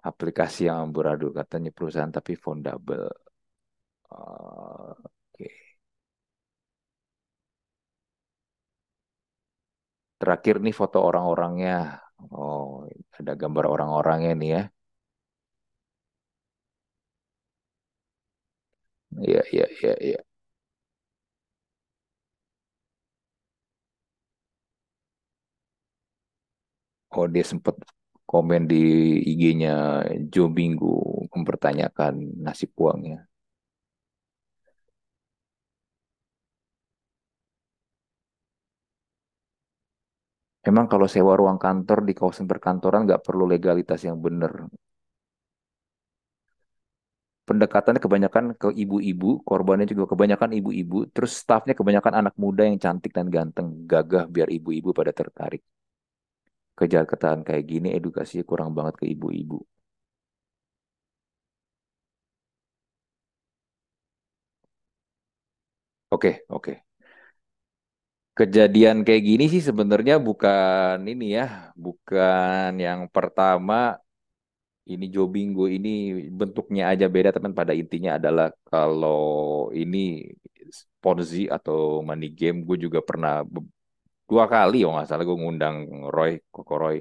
aplikasi 0.09 0.61
yang 0.69 0.79
amburadul 0.87 1.31
katanya 1.41 1.71
perusahaan 1.77 2.13
tapi 2.19 2.33
fundable. 2.45 3.05
Oke. 4.11 5.51
Terakhir 10.21 10.55
nih 10.65 10.75
foto 10.81 10.99
orang-orangnya. 11.09 11.73
Oh, 12.37 12.85
ada 13.19 13.33
gambar 13.43 13.65
orang-orangnya 13.75 14.31
nih 14.41 14.49
ya. 14.57 14.61
Iya, 19.27 19.41
iya, 19.53 19.65
iya, 19.77 19.93
iya. 20.07 20.19
Oh, 27.17 27.27
dia 27.35 27.45
sempat 27.51 27.75
komen 28.31 28.63
di 28.71 28.77
IG-nya 29.31 29.71
Joe 30.33 30.51
Minggu 30.59 30.87
mempertanyakan 31.35 32.15
nasib 32.45 32.71
uangnya. 32.83 33.19
Emang 40.71 40.87
kalau 40.93 41.07
sewa 41.15 41.33
ruang 41.41 41.59
kantor 41.65 41.99
di 42.09 42.13
kawasan 42.19 42.47
perkantoran 42.53 43.01
nggak 43.07 43.23
perlu 43.27 43.45
legalitas 43.53 44.01
yang 44.09 44.19
benar. 44.27 44.53
Pendekatannya 47.49 48.01
kebanyakan 48.05 48.45
ke 48.63 48.69
ibu-ibu, 48.83 49.43
korbannya 49.49 49.87
juga 49.93 50.05
kebanyakan 50.13 50.51
ibu-ibu, 50.59 50.99
terus 51.15 51.33
stafnya 51.43 51.75
kebanyakan 51.79 52.15
anak 52.21 52.35
muda 52.43 52.63
yang 52.69 52.79
cantik 52.85 53.11
dan 53.17 53.27
ganteng, 53.35 53.67
gagah 53.91 54.25
biar 54.35 54.49
ibu-ibu 54.59 54.95
pada 54.99 55.11
tertarik. 55.11 55.63
Kejahatan 56.81 57.39
kayak 57.47 57.65
gini 57.71 57.89
edukasinya 57.99 58.45
kurang 58.51 58.71
banget 58.77 58.95
ke 59.01 59.05
ibu-ibu. 59.15 59.59
Oke, 66.11 66.45
oke. 66.49 66.85
Kejadian 68.39 68.97
kayak 69.07 69.23
gini 69.29 69.45
sih 69.53 69.63
sebenarnya 69.69 70.15
bukan 70.27 70.97
ini 71.13 71.25
ya, 71.39 71.45
bukan 71.85 72.71
yang 72.87 73.01
pertama 73.15 73.75
ini 74.93 75.05
Jobingo 75.15 75.63
ini 75.77 75.89
bentuknya 76.39 76.83
aja 76.93 77.07
beda, 77.15 77.31
teman 77.37 77.53
pada 77.59 77.73
intinya 77.81 78.11
adalah 78.19 78.47
kalau 78.71 79.21
ini 79.81 79.99
Ponzi 81.03 81.49
atau 81.57 82.05
money 82.09 82.29
game, 82.39 82.59
gue 82.69 82.77
juga 82.85 83.01
pernah 83.09 83.41
dua 84.31 84.45
kali, 84.55 84.87
oh 84.87 84.95
nggak 84.95 85.09
salah 85.11 85.25
gue 85.27 85.39
ngundang 85.43 85.77
Roy, 86.15 86.33
Koko 86.55 86.75
Roy 86.79 86.97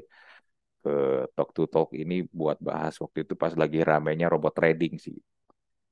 ke 0.82 0.94
Talk 1.36 1.50
to 1.56 1.64
Talk 1.74 1.90
ini 1.94 2.26
buat 2.40 2.58
bahas 2.70 2.96
waktu 3.04 3.28
itu 3.28 3.34
pas 3.38 3.54
lagi 3.62 3.80
ramenya 3.86 4.28
robot 4.34 4.54
trading 4.58 4.96
sih. 5.06 5.18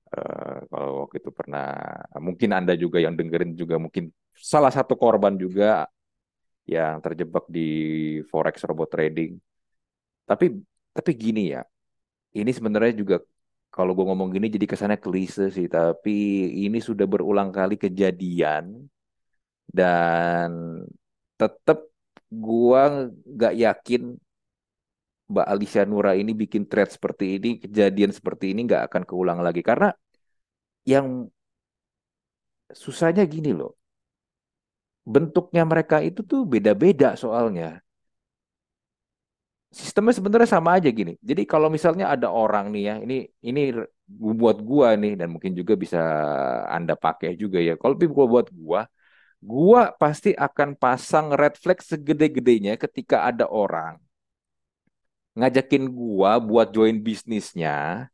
Uh, 0.07 0.63
kalau 0.71 1.03
waktu 1.03 1.19
itu 1.19 1.31
pernah, 1.35 1.67
mungkin 2.17 2.49
Anda 2.55 2.73
juga 2.79 2.97
yang 3.03 3.13
dengerin 3.19 3.53
juga 3.59 3.75
mungkin 3.75 4.07
salah 4.33 4.71
satu 4.71 4.95
korban 4.95 5.35
juga 5.35 5.85
yang 6.63 7.03
terjebak 7.03 7.45
di 7.51 7.67
forex 8.31 8.63
robot 8.63 8.89
trading. 8.95 9.35
Tapi 10.23 10.45
tapi 10.95 11.11
gini 11.13 11.51
ya, 11.53 11.61
ini 12.39 12.51
sebenarnya 12.55 12.93
juga 12.95 13.15
kalau 13.67 13.91
gue 13.93 14.05
ngomong 14.07 14.31
gini 14.31 14.47
jadi 14.47 14.63
kesannya 14.63 14.99
klise 14.99 15.51
sih, 15.51 15.67
tapi 15.67 16.15
ini 16.65 16.79
sudah 16.79 17.03
berulang 17.03 17.51
kali 17.51 17.75
kejadian 17.75 18.87
dan 19.67 20.49
tetap 21.39 21.77
gue 22.45 22.81
nggak 23.33 23.53
yakin 23.63 24.01
Mbak 25.27 25.47
Alicia 25.51 25.83
Nura 25.83 26.15
ini 26.15 26.31
bikin 26.31 26.63
thread 26.71 26.87
seperti 26.87 27.25
ini, 27.35 27.59
kejadian 27.63 28.11
seperti 28.15 28.55
ini 28.55 28.63
nggak 28.67 28.83
akan 28.87 29.03
keulang 29.03 29.39
lagi 29.43 29.59
karena 29.59 29.91
yang 30.87 31.27
susahnya 32.81 33.23
gini 33.33 33.51
loh, 33.59 33.71
bentuknya 35.13 35.63
mereka 35.71 35.97
itu 36.09 36.21
tuh 36.31 36.41
beda-beda 36.51 37.09
soalnya 37.23 37.67
sistemnya 39.79 40.13
sebenarnya 40.15 40.49
sama 40.55 40.69
aja 40.79 40.89
gini. 40.99 41.11
Jadi 41.29 41.41
kalau 41.51 41.67
misalnya 41.75 42.05
ada 42.13 42.27
orang 42.31 42.65
nih 42.73 42.83
ya, 42.89 42.93
ini 43.03 43.15
ini 43.43 43.61
buat 44.41 44.57
gua 44.63 44.87
nih 45.01 45.19
dan 45.19 45.27
mungkin 45.33 45.51
juga 45.59 45.73
bisa 45.83 45.99
Anda 46.75 46.93
pakai 46.95 47.35
juga 47.41 47.59
ya. 47.59 47.75
Kalau 47.81 47.93
gua 47.99 48.25
buat 48.33 48.47
gua, 48.55 48.79
gua 49.41 49.93
pasti 50.01 50.33
akan 50.33 50.69
pasang 50.75 51.33
red 51.33 51.55
flag 51.61 51.79
segede-gedenya 51.81 52.73
ketika 52.77 53.27
ada 53.29 53.45
orang 53.47 54.01
ngajakin 55.37 55.83
gua 55.93 56.31
buat 56.41 56.67
join 56.75 56.97
bisnisnya. 57.07 58.09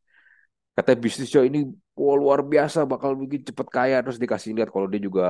Kata 0.76 0.92
bisnisnya 0.98 1.42
ini 1.50 1.60
oh, 1.96 2.16
luar 2.22 2.40
biasa 2.52 2.80
bakal 2.92 3.12
bikin 3.22 3.42
cepet 3.48 3.68
kaya. 3.76 3.96
Terus 4.04 4.20
dikasih 4.24 4.50
lihat 4.58 4.70
kalau 4.76 4.88
dia 4.92 5.02
juga 5.08 5.24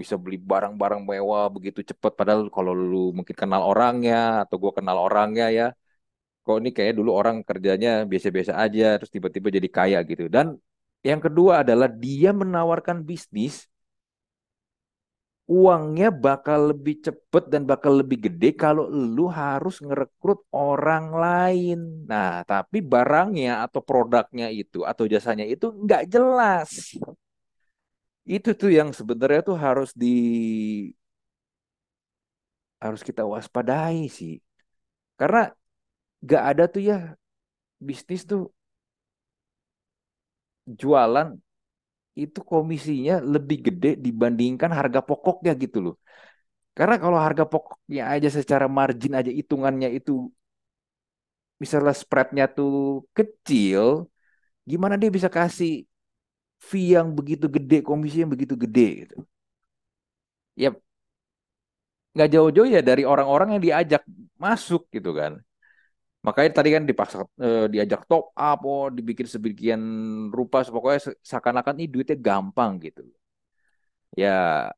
bisa 0.00 0.14
beli 0.16 0.36
barang-barang 0.50 1.00
mewah 1.04 1.44
begitu 1.52 1.80
cepet. 1.90 2.12
Padahal 2.18 2.48
kalau 2.48 2.72
lu 2.72 3.12
mungkin 3.16 3.36
kenal 3.36 3.62
orangnya 3.70 4.16
atau 4.48 4.56
gua 4.62 4.72
kenal 4.78 4.96
orangnya 5.06 5.46
ya 5.58 5.66
kok 6.48 6.64
ini 6.64 6.70
kayak 6.72 6.96
dulu 6.96 7.10
orang 7.20 7.36
kerjanya 7.44 8.08
biasa-biasa 8.08 8.52
aja 8.64 8.96
terus 8.96 9.12
tiba-tiba 9.12 9.48
jadi 9.52 9.68
kaya 9.68 9.98
gitu. 10.08 10.32
Dan 10.32 10.56
yang 11.04 11.20
kedua 11.20 11.60
adalah 11.62 11.88
dia 11.92 12.32
menawarkan 12.32 13.04
bisnis 13.04 13.68
uangnya 15.48 16.12
bakal 16.12 16.60
lebih 16.76 17.00
cepet 17.06 17.44
dan 17.52 17.64
bakal 17.64 17.92
lebih 18.00 18.28
gede 18.28 18.52
kalau 18.52 18.84
lu 18.84 19.32
harus 19.32 19.80
ngerekrut 19.80 20.44
orang 20.52 21.04
lain. 21.24 21.78
Nah, 22.04 22.44
tapi 22.44 22.84
barangnya 22.84 23.64
atau 23.64 23.80
produknya 23.80 24.52
itu 24.52 24.84
atau 24.84 25.04
jasanya 25.08 25.48
itu 25.48 25.72
nggak 25.72 26.02
jelas. 26.12 26.70
Itu 28.28 28.52
tuh 28.60 28.70
yang 28.78 28.92
sebenarnya 28.92 29.40
tuh 29.48 29.56
harus 29.56 29.90
di 29.96 30.06
harus 32.84 33.02
kita 33.08 33.22
waspadai 33.32 34.06
sih. 34.18 34.32
Karena 35.18 35.48
nggak 36.24 36.42
ada 36.50 36.64
tuh 36.68 36.82
ya 36.90 36.96
bisnis 37.86 38.22
tuh 38.30 38.52
jualan 40.80 41.28
itu 42.24 42.38
komisinya 42.50 43.12
lebih 43.32 43.58
gede 43.66 43.88
dibandingkan 44.06 44.70
harga 44.78 45.00
pokoknya 45.08 45.50
gitu 45.62 45.78
loh. 45.84 45.94
Karena 46.78 46.96
kalau 47.04 47.18
harga 47.26 47.44
pokoknya 47.52 48.02
aja 48.14 48.28
secara 48.38 48.66
margin 48.78 49.12
aja 49.20 49.30
hitungannya 49.40 49.88
itu 49.98 50.12
misalnya 51.62 51.92
spreadnya 52.02 52.44
tuh 52.56 52.70
kecil, 53.16 53.82
gimana 54.70 54.94
dia 55.02 55.10
bisa 55.16 55.30
kasih 55.38 55.70
fee 56.68 56.86
yang 56.96 57.08
begitu 57.18 57.46
gede, 57.56 57.76
komisi 57.88 58.16
yang 58.22 58.32
begitu 58.34 58.54
gede 58.64 58.82
gitu. 59.02 59.16
Ya 60.56 60.72
nggak 62.14 62.28
jauh-jauh 62.34 62.68
ya 62.74 62.80
dari 62.88 63.02
orang-orang 63.12 63.48
yang 63.56 63.62
diajak 63.66 64.02
masuk 64.44 64.82
gitu 64.94 65.10
kan. 65.18 65.32
Makanya 66.26 66.50
tadi 66.58 66.68
kan 66.74 66.84
dipaksa 66.90 67.16
eh, 67.46 67.66
diajak 67.72 68.00
top 68.10 68.24
up, 68.34 68.58
oh 68.66 68.86
dibikin 68.96 69.28
sebagian 69.34 69.82
rupa, 70.38 70.58
pokoknya 70.66 71.00
seakan-akan 71.30 71.74
ini 71.78 71.86
duitnya 71.92 72.16
gampang 72.18 72.72
gitu. 72.86 73.02
Ya 74.16 74.72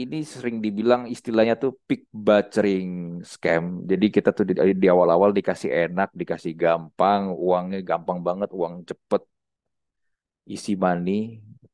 ini 0.00 0.16
sering 0.32 0.56
dibilang 0.64 1.02
istilahnya 1.14 1.54
tuh 1.62 1.72
pick 1.88 2.00
butchering 2.24 2.88
scam. 3.32 3.64
Jadi 3.90 4.04
kita 4.16 4.28
tuh 4.36 4.44
di, 4.48 4.52
di 4.82 4.86
awal-awal 4.94 5.30
dikasih 5.38 5.70
enak, 5.86 6.08
dikasih 6.20 6.52
gampang, 6.62 7.22
uangnya 7.44 7.78
gampang 7.90 8.18
banget, 8.26 8.48
uang 8.58 8.74
cepet, 8.88 9.22
isi 10.54 10.72
money. 10.84 11.12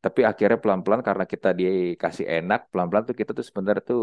Tapi 0.04 0.20
akhirnya 0.30 0.58
pelan-pelan 0.62 1.02
karena 1.08 1.24
kita 1.32 1.48
dikasih 1.60 2.26
enak, 2.36 2.60
pelan-pelan 2.70 3.04
tuh 3.08 3.16
kita 3.20 3.30
tuh 3.38 3.44
sebenarnya 3.48 3.82
tuh 3.90 4.02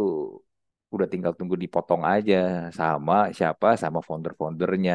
udah 0.96 1.08
tinggal 1.14 1.34
tunggu 1.38 1.56
dipotong 1.64 2.02
aja 2.14 2.36
sama 2.80 3.14
siapa 3.38 3.68
sama 3.84 4.00
founder-foundernya. 4.08 4.94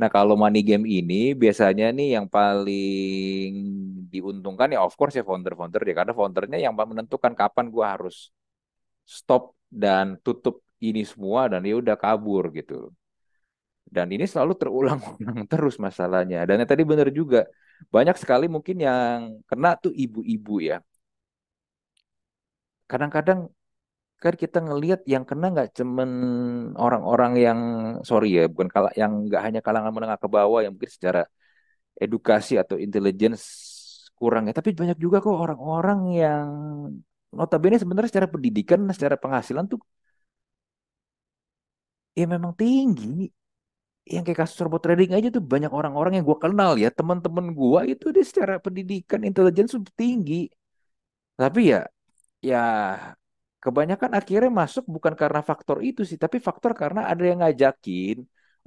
Nah 0.00 0.08
kalau 0.14 0.34
money 0.42 0.60
game 0.68 0.86
ini 0.98 1.14
biasanya 1.42 1.84
nih 1.96 2.08
yang 2.16 2.26
paling 2.36 3.48
diuntungkan 4.12 4.68
ya 4.74 4.80
of 4.86 4.94
course 4.98 5.14
ya 5.18 5.24
founder-founder 5.28 5.80
dia 5.86 5.94
karena 6.00 6.12
foundernya 6.18 6.58
yang 6.64 6.74
menentukan 6.76 7.32
kapan 7.40 7.66
gua 7.74 7.86
harus 7.94 8.16
stop 9.18 9.42
dan 9.82 10.06
tutup 10.24 10.56
ini 10.88 11.02
semua 11.10 11.40
dan 11.52 11.60
ya 11.68 11.74
udah 11.82 11.96
kabur 12.04 12.44
gitu. 12.58 12.90
Dan 13.92 14.08
ini 14.14 14.24
selalu 14.24 14.52
terulang-ulang 14.60 15.38
terus 15.52 15.76
masalahnya. 15.76 16.48
Dan 16.48 16.64
yang 16.64 16.70
tadi 16.72 16.82
benar 16.90 17.08
juga 17.12 17.44
banyak 17.94 18.16
sekali 18.16 18.46
mungkin 18.48 18.76
yang 18.80 19.18
kena 19.48 19.76
tuh 19.76 19.92
ibu-ibu 19.92 20.54
ya. 20.64 20.80
Kadang-kadang 22.90 23.40
kan 24.24 24.34
kita 24.42 24.58
ngelihat 24.66 25.00
yang 25.12 25.24
kena 25.28 25.44
nggak 25.54 25.68
cuman 25.78 26.10
orang-orang 26.84 27.32
yang 27.44 27.58
sorry 28.08 28.26
ya 28.38 28.42
bukan 28.52 28.68
kala 28.74 28.88
yang 29.00 29.12
nggak 29.26 29.42
hanya 29.46 29.60
kalangan 29.66 29.92
menengah 29.96 30.18
ke 30.24 30.28
bawah 30.36 30.58
yang 30.64 30.72
mungkin 30.74 30.92
secara 30.96 31.20
edukasi 32.04 32.52
atau 32.62 32.76
intelligence 32.86 33.44
kurang 34.18 34.42
ya 34.48 34.52
tapi 34.58 34.70
banyak 34.80 34.98
juga 35.04 35.16
kok 35.24 35.36
orang-orang 35.44 36.00
yang 36.22 36.48
notabene 37.38 37.76
sebenarnya 37.82 38.10
secara 38.12 38.28
pendidikan 38.34 38.80
secara 38.96 39.16
penghasilan 39.22 39.64
tuh 39.72 39.80
ya 42.18 42.24
memang 42.34 42.52
tinggi. 42.60 43.06
Yang 44.14 44.22
kayak 44.26 44.38
kasus 44.42 44.58
robot 44.64 44.80
trading 44.84 45.10
aja 45.16 45.28
tuh 45.36 45.44
banyak 45.52 45.70
orang-orang 45.78 46.12
yang 46.18 46.24
gue 46.30 46.38
kenal 46.44 46.72
ya 46.82 46.88
teman-teman 46.98 47.46
gue 47.58 47.80
itu 47.94 48.06
dia 48.14 48.24
secara 48.30 48.54
pendidikan 48.64 49.20
intelijen 49.28 49.66
tinggi. 50.00 50.34
Tapi 51.40 51.60
ya 51.72 51.78
ya 52.48 52.56
kebanyakan 53.64 54.10
akhirnya 54.18 54.50
masuk 54.60 54.84
bukan 54.94 55.14
karena 55.20 55.40
faktor 55.50 55.78
itu 55.88 56.00
sih 56.10 56.18
tapi 56.24 56.36
faktor 56.46 56.72
karena 56.82 57.00
ada 57.10 57.22
yang 57.30 57.38
ngajakin 57.42 58.16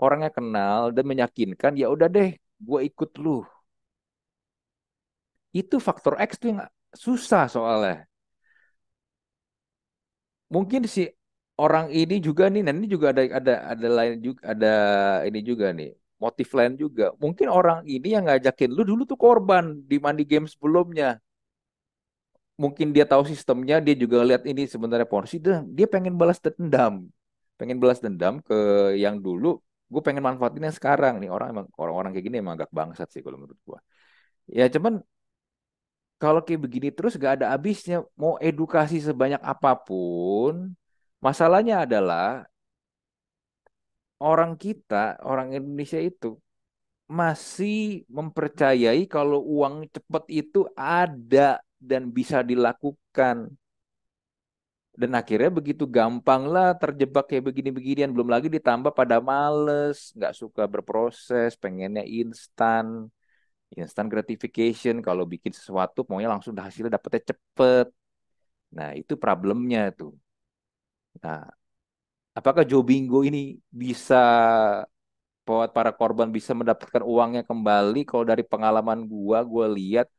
orangnya 0.03 0.29
kenal 0.38 0.81
dan 0.95 1.03
meyakinkan 1.12 1.71
ya 1.81 1.86
udah 1.93 2.08
deh 2.15 2.29
gue 2.67 2.79
ikut 2.89 3.10
lu 3.23 3.29
itu 5.60 5.75
faktor 5.88 6.13
X 6.27 6.31
tuh 6.41 6.47
yang 6.53 6.62
susah 7.03 7.43
soalnya 7.53 8.05
mungkin 10.53 10.81
si 10.95 11.01
orang 11.63 11.86
ini 11.99 12.15
juga 12.27 12.43
nih, 12.53 12.62
dan 12.67 12.73
ini 12.79 12.88
juga 12.95 13.08
ada 13.13 13.21
ada 13.39 13.53
ada 13.73 13.88
lain 13.97 14.13
juga 14.25 14.41
ada 14.51 14.67
ini 15.27 15.39
juga 15.49 15.65
nih 15.77 15.89
motif 16.23 16.47
lain 16.58 16.73
juga. 16.84 17.03
Mungkin 17.23 17.47
orang 17.51 17.79
ini 17.93 18.08
yang 18.15 18.23
ngajakin 18.27 18.69
lu 18.75 18.81
dulu 18.89 19.01
tuh 19.12 19.19
korban 19.19 19.65
di 19.89 19.95
money 19.99 20.23
game 20.31 20.47
sebelumnya. 20.53 21.19
Mungkin 22.56 22.88
dia 22.96 23.04
tahu 23.04 23.24
sistemnya, 23.28 23.84
dia 23.84 23.96
juga 24.04 24.24
lihat 24.24 24.44
ini 24.48 24.63
sebenarnya 24.63 25.08
porsi 25.13 25.36
dia, 25.44 25.60
dia 25.78 25.88
pengen 25.91 26.15
balas 26.15 26.39
dendam. 26.39 26.94
Pengen 27.60 27.78
balas 27.84 28.00
dendam 28.00 28.39
ke 28.48 28.56
yang 29.04 29.15
dulu, 29.20 29.60
gue 29.91 30.02
pengen 30.06 30.24
manfaatin 30.24 30.63
yang 30.68 30.76
sekarang 30.80 31.20
nih. 31.20 31.30
Orang 31.36 31.48
emang 31.54 31.68
orang-orang 31.76 32.15
kayak 32.15 32.26
gini 32.28 32.38
emang 32.39 32.56
agak 32.58 32.72
bangsat 32.72 33.08
sih 33.12 33.22
kalau 33.26 33.38
menurut 33.39 33.60
gue. 33.68 33.80
Ya 34.60 34.65
cuman 34.72 35.04
kalau 36.22 36.39
kayak 36.46 36.62
begini 36.63 36.89
terus 36.96 37.20
gak 37.20 37.44
ada 37.44 37.52
habisnya. 37.52 38.08
Mau 38.15 38.39
edukasi 38.39 39.04
sebanyak 39.04 39.41
apa 39.44 39.76
pun, 39.76 40.72
masalahnya 41.20 41.84
adalah 41.84 42.48
orang 44.24 44.56
kita, 44.56 45.20
orang 45.28 45.52
Indonesia 45.52 46.00
itu 46.00 46.39
masih 47.06 48.08
mempercayai 48.10 49.06
kalau 49.06 49.44
uang 49.46 49.86
cepat 49.94 50.24
itu 50.32 50.65
ada 50.74 51.62
dan 51.80 52.10
bisa 52.10 52.42
dilakukan. 52.42 53.52
Dan 54.96 55.12
akhirnya 55.12 55.52
begitu 55.52 55.84
gampang 55.84 56.48
lah 56.48 56.72
terjebak 56.80 57.28
kayak 57.28 57.52
begini-beginian. 57.52 58.16
Belum 58.16 58.32
lagi 58.32 58.48
ditambah 58.48 58.96
pada 58.96 59.20
males, 59.20 60.16
nggak 60.16 60.34
suka 60.40 60.64
berproses, 60.72 61.60
pengennya 61.60 62.08
instan 62.08 63.12
instant 63.74 64.08
gratification 64.14 65.02
kalau 65.02 65.24
bikin 65.26 65.52
sesuatu 65.52 66.06
maunya 66.08 66.30
langsung 66.32 66.54
hasilnya 66.56 66.96
dapetnya 66.96 67.34
cepet 67.34 67.88
nah 68.76 68.90
itu 69.00 69.14
problemnya 69.24 69.92
tuh 70.00 70.14
nah 71.24 71.48
apakah 72.38 72.64
Joe 72.68 72.84
Bingo 72.84 73.24
ini 73.28 73.60
bisa 73.72 74.16
buat 75.46 75.70
para 75.78 75.92
korban 75.94 76.30
bisa 76.34 76.52
mendapatkan 76.58 77.04
uangnya 77.06 77.46
kembali 77.46 78.02
kalau 78.10 78.26
dari 78.26 78.42
pengalaman 78.42 79.06
gua 79.06 79.46
gua 79.46 79.66
lihat 79.70 80.10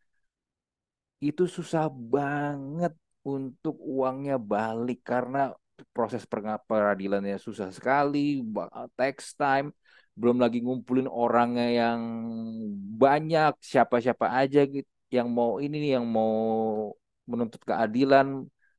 itu 1.20 1.42
susah 1.48 1.88
banget 1.88 2.92
untuk 3.26 3.74
uangnya 3.80 4.36
balik 4.38 5.02
karena 5.02 5.38
proses 5.92 6.24
peradilannya 6.68 7.36
susah 7.36 7.68
sekali, 7.72 8.40
text 8.96 9.36
time, 9.40 9.72
belum 10.16 10.40
lagi 10.40 10.58
ngumpulin 10.64 11.08
orangnya 11.08 11.66
yang 11.80 12.00
banyak 12.96 13.52
siapa-siapa 13.60 14.26
aja 14.40 14.64
gitu 14.64 14.88
yang 15.12 15.28
mau 15.30 15.60
ini 15.60 15.76
nih 15.82 15.90
yang 16.00 16.06
mau 16.08 16.32
menuntut 17.30 17.60
keadilan. 17.68 18.26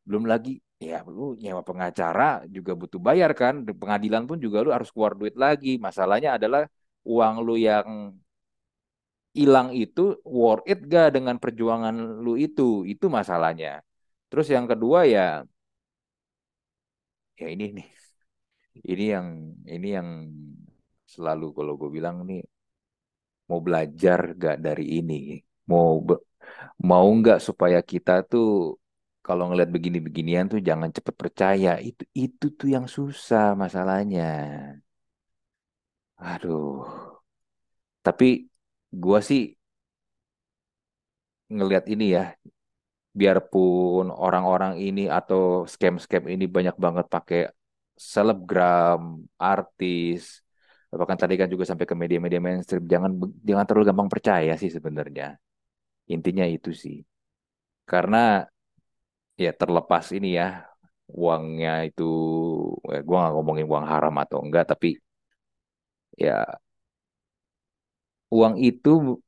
Belum 0.08 0.24
lagi 0.32 0.50
ya 0.78 1.02
lu 1.10 1.34
nyewa 1.42 1.62
pengacara 1.66 2.46
juga 2.56 2.72
butuh 2.78 3.02
bayar 3.02 3.34
kan 3.34 3.66
pengadilan 3.66 4.24
pun 4.30 4.38
juga 4.46 4.58
lu 4.66 4.72
harus 4.76 4.90
keluar 4.94 5.14
duit 5.20 5.36
lagi. 5.36 5.78
Masalahnya 5.78 6.30
adalah 6.38 6.62
uang 7.06 7.34
lu 7.46 7.54
yang 7.60 8.14
hilang 9.40 9.70
itu 9.84 10.02
worth 10.38 10.66
it 10.72 10.80
gak 10.94 11.08
dengan 11.16 11.36
perjuangan 11.44 11.96
lu 12.24 12.34
itu? 12.46 12.64
Itu 12.92 13.06
masalahnya. 13.18 13.70
Terus 14.30 14.48
yang 14.56 14.66
kedua 14.72 15.00
ya 15.14 15.22
ya 17.40 17.48
ini 17.54 17.66
nih. 17.78 17.88
Ini 18.92 19.04
yang 19.14 19.28
ini 19.76 19.88
yang 19.98 20.10
selalu 21.14 21.46
kalau 21.58 21.74
gue 21.80 21.90
bilang 21.98 22.16
nih 22.30 22.42
mau 23.50 23.60
belajar 23.68 24.20
gak 24.44 24.58
dari 24.66 24.86
ini? 25.00 25.16
Mau 25.72 25.90
mau 26.90 27.08
nggak 27.20 27.40
supaya 27.48 27.80
kita 27.92 28.12
tuh 28.32 28.48
kalau 29.26 29.44
ngeliat 29.52 29.70
begini-beginian 29.76 30.46
tuh 30.52 30.60
jangan 30.70 30.90
cepet 30.98 31.16
percaya? 31.22 31.70
Itu 31.88 32.04
itu 32.24 32.46
tuh 32.60 32.68
yang 32.76 32.86
susah 32.96 33.44
masalahnya. 33.64 34.24
Aduh. 36.32 36.86
Tapi 38.06 38.26
gue 39.04 39.20
sih 39.30 39.42
ngelihat 41.56 41.86
ini 41.94 42.06
ya 42.16 42.24
biarpun 43.20 44.06
orang-orang 44.26 44.74
ini 44.86 45.02
atau 45.18 45.66
scam-scam 45.74 46.24
ini 46.34 46.46
banyak 46.56 46.76
banget 46.86 47.06
pakai 47.16 47.40
selebgram 48.12 49.02
artis 49.42 50.22
bahkan 51.00 51.20
tadi 51.22 51.36
kan 51.40 51.50
juga 51.54 51.66
sampai 51.70 51.86
ke 51.90 51.96
media-media 52.02 52.40
mainstream 52.46 52.84
jangan 52.94 53.12
jangan 53.48 53.66
terlalu 53.68 53.86
gampang 53.90 54.10
percaya 54.14 54.54
sih 54.62 54.72
sebenarnya. 54.78 55.36
Intinya 56.16 56.46
itu 56.56 56.72
sih. 56.84 56.98
Karena 57.92 58.18
ya 59.44 59.52
terlepas 59.60 60.06
ini 60.18 60.28
ya 60.40 60.48
uangnya 61.22 61.72
itu 61.90 62.04
ya, 62.92 63.00
gue 63.08 63.16
nggak 63.20 63.34
ngomongin 63.36 63.66
uang 63.72 63.86
haram 63.92 64.14
atau 64.24 64.38
enggak 64.46 64.66
tapi 64.72 64.88
ya 66.18 66.58
uang 68.34 68.56
itu 68.60 69.22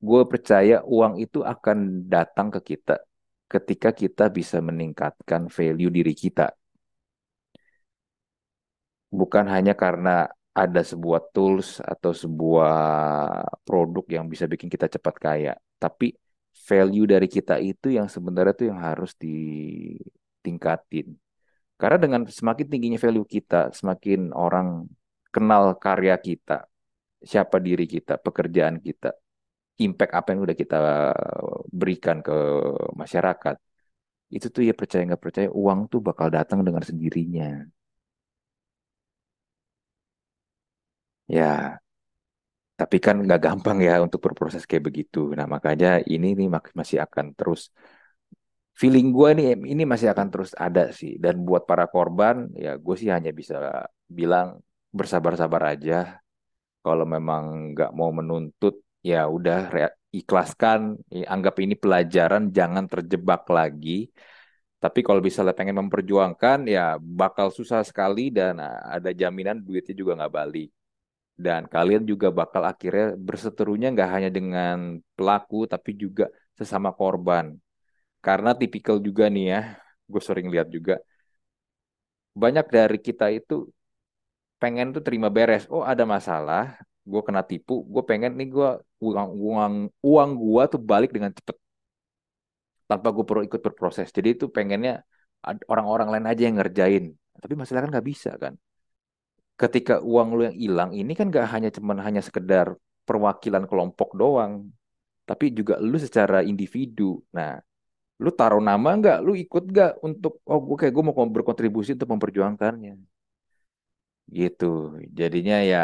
gue 0.00 0.22
percaya 0.32 0.82
uang 0.84 1.20
itu 1.20 1.44
akan 1.44 2.08
datang 2.08 2.48
ke 2.54 2.60
kita 2.74 2.98
ketika 3.50 3.90
kita 3.92 4.24
bisa 4.30 4.58
meningkatkan 4.62 5.50
value 5.50 5.92
diri 5.92 6.14
kita 6.14 6.50
bukan 9.10 9.44
hanya 9.50 9.74
karena 9.74 10.30
ada 10.54 10.82
sebuah 10.82 11.20
tools 11.34 11.78
atau 11.82 12.10
sebuah 12.22 12.74
produk 13.66 14.04
yang 14.10 14.26
bisa 14.26 14.44
bikin 14.50 14.68
kita 14.70 14.86
cepat 14.90 15.14
kaya, 15.18 15.52
tapi 15.78 16.06
value 16.66 17.06
dari 17.06 17.28
kita 17.30 17.54
itu 17.62 17.86
yang 17.94 18.06
sebenarnya 18.10 18.54
itu 18.58 18.64
yang 18.70 18.80
harus 18.82 19.14
ditingkatin. 19.14 21.06
Karena 21.80 21.98
dengan 22.04 22.22
semakin 22.28 22.66
tingginya 22.68 22.98
value 23.00 23.24
kita, 23.24 23.72
semakin 23.72 24.34
orang 24.36 24.84
kenal 25.34 25.78
karya 25.78 26.14
kita, 26.18 26.66
siapa 27.20 27.56
diri 27.66 27.84
kita, 27.94 28.12
pekerjaan 28.26 28.76
kita, 28.86 29.08
impact 29.84 30.12
apa 30.18 30.28
yang 30.34 30.40
udah 30.46 30.56
kita 30.62 30.76
berikan 31.80 32.18
ke 32.26 32.32
masyarakat, 33.02 33.56
itu 34.36 34.46
tuh 34.54 34.62
ya 34.68 34.74
percaya 34.80 35.02
nggak 35.08 35.22
percaya 35.26 35.48
uang 35.62 35.80
tuh 35.92 36.00
bakal 36.08 36.28
datang 36.36 36.60
dengan 36.66 36.84
sendirinya. 36.90 37.66
Ya, 41.28 41.80
tapi 42.80 42.96
kan 43.04 43.16
nggak 43.24 43.40
gampang 43.46 43.78
ya 43.88 43.92
untuk 44.06 44.20
berproses 44.24 44.62
kayak 44.68 44.84
begitu. 44.88 45.18
Nah, 45.38 45.46
makanya 45.54 45.88
ini 46.14 46.26
nih 46.38 46.48
masih 46.80 46.98
akan 47.04 47.26
terus 47.38 47.60
feeling 48.80 49.06
gue 49.16 49.28
nih 49.38 49.46
ini 49.72 49.82
masih 49.92 50.08
akan 50.14 50.28
terus 50.32 50.50
ada 50.66 50.82
sih. 50.98 51.12
Dan 51.24 51.34
buat 51.48 51.62
para 51.70 51.84
korban, 51.94 52.36
ya 52.64 52.70
gue 52.84 52.94
sih 53.00 53.08
hanya 53.14 53.30
bisa 53.40 53.56
bilang 54.18 54.48
bersabar-sabar 54.98 55.62
aja. 55.76 56.20
Kalau 56.84 57.04
memang 57.14 57.42
nggak 57.76 57.90
mau 57.98 58.10
menuntut, 58.18 58.74
ya 59.04 59.28
udah 59.36 59.58
ikhlaskan, 60.18 60.96
anggap 61.34 61.54
ini 61.64 61.74
pelajaran, 61.76 62.42
jangan 62.58 62.84
terjebak 62.92 63.42
lagi. 63.58 64.08
Tapi 64.82 65.00
kalau 65.06 65.20
misalnya 65.20 65.52
pengen 65.58 65.76
memperjuangkan, 65.82 66.58
ya 66.64 66.96
bakal 66.96 67.52
susah 67.52 67.84
sekali 67.84 68.32
dan 68.32 68.56
ada 68.96 69.10
jaminan 69.12 69.60
duitnya 69.60 69.94
juga 70.00 70.12
nggak 70.18 70.34
balik 70.40 70.68
dan 71.40 71.64
kalian 71.64 72.04
juga 72.04 72.28
bakal 72.28 72.62
akhirnya 72.68 73.16
berseterunya 73.16 73.88
nggak 73.96 74.10
hanya 74.14 74.30
dengan 74.38 75.00
pelaku 75.16 75.64
tapi 75.64 75.96
juga 75.96 76.28
sesama 76.58 76.92
korban 76.92 77.56
karena 78.20 78.52
tipikal 78.60 79.00
juga 79.00 79.24
nih 79.32 79.44
ya 79.54 79.60
gue 80.12 80.22
sering 80.28 80.48
lihat 80.52 80.68
juga 80.68 81.00
banyak 82.42 82.66
dari 82.76 82.98
kita 83.06 83.26
itu 83.38 83.54
pengen 84.62 84.86
tuh 84.94 85.02
terima 85.06 85.28
beres 85.36 85.64
oh 85.74 85.82
ada 85.92 86.04
masalah 86.14 86.76
gue 87.10 87.20
kena 87.26 87.42
tipu 87.50 87.74
gue 87.92 88.02
pengen 88.10 88.32
nih 88.38 88.48
gue 88.54 88.68
uang 89.06 89.28
uang 89.46 89.72
uang 90.04 90.30
gue 90.42 90.62
tuh 90.72 90.80
balik 90.90 91.10
dengan 91.16 91.32
cepet 91.32 91.56
tanpa 92.90 93.08
gue 93.14 93.24
perlu 93.28 93.42
ikut 93.48 93.60
berproses 93.66 94.08
jadi 94.16 94.28
itu 94.36 94.46
pengennya 94.56 95.02
orang-orang 95.72 96.08
lain 96.12 96.26
aja 96.30 96.42
yang 96.46 96.56
ngerjain 96.60 97.04
tapi 97.40 97.54
masalah 97.56 97.80
kan 97.88 97.90
nggak 97.94 98.08
bisa 98.12 98.30
kan 98.36 98.54
ketika 99.60 99.94
uang 100.00 100.28
lu 100.36 100.42
yang 100.48 100.56
hilang 100.56 100.90
ini 100.96 101.12
kan 101.12 101.28
gak 101.28 101.46
hanya 101.52 101.68
cuman 101.68 102.00
hanya 102.00 102.24
sekedar 102.24 102.76
perwakilan 103.10 103.66
kelompok 103.66 104.14
doang, 104.14 104.70
tapi 105.26 105.50
juga 105.50 105.82
lu 105.82 105.98
secara 105.98 106.46
individu. 106.46 107.18
Nah, 107.34 107.58
lu 108.22 108.30
taruh 108.30 108.62
nama 108.62 108.94
nggak? 108.94 109.18
Lu 109.26 109.34
ikut 109.34 109.64
nggak 109.66 109.92
untuk 110.06 110.38
oh 110.46 110.60
gue 110.62 110.76
kayak 110.86 110.92
gue 110.94 111.04
mau 111.04 111.14
berkontribusi 111.18 111.98
untuk 111.98 112.06
memperjuangkannya. 112.14 112.94
Gitu. 114.38 114.64
Jadinya 115.18 115.54
ya 115.72 115.78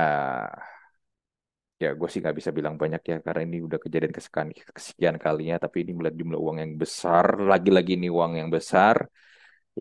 ya 1.83 1.89
gue 1.99 2.09
sih 2.13 2.21
nggak 2.23 2.37
bisa 2.41 2.51
bilang 2.57 2.75
banyak 2.83 3.03
ya 3.11 3.17
karena 3.27 3.41
ini 3.47 3.57
udah 3.67 3.79
kejadian 3.85 4.13
kesekian, 4.17 4.49
kesekian 4.77 5.17
kalinya 5.25 5.57
tapi 5.65 5.77
ini 5.85 5.93
melihat 5.97 6.17
jumlah 6.21 6.41
uang 6.45 6.57
yang 6.65 6.73
besar 6.83 7.27
lagi-lagi 7.53 7.91
ini 8.01 8.09
uang 8.09 8.33
yang 8.41 8.49
besar 8.57 8.97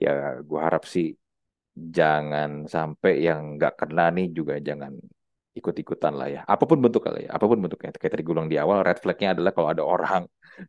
ya 0.03 0.43
gue 0.43 0.59
harap 0.65 0.83
sih 0.93 1.07
jangan 1.97 2.67
sampai 2.67 3.11
yang 3.27 3.55
nggak 3.55 3.73
kena 3.79 4.11
nih 4.15 4.27
juga 4.37 4.53
jangan 4.59 4.91
ikut-ikutan 5.55 6.13
lah 6.19 6.27
ya 6.35 6.41
apa 6.43 6.63
pun 6.67 6.77
bentuknya 6.83 7.11
ya 7.25 7.29
apa 7.31 7.45
pun 7.47 7.59
bentuknya 7.63 7.89
kayak 7.95 8.11
tadi 8.11 8.23
gue 8.27 8.35
di 8.51 8.57
awal 8.59 8.83
red 8.83 8.99
flagnya 8.99 9.27
adalah 9.31 9.51
kalau 9.55 9.69
ada 9.71 9.83
orang 9.87 10.23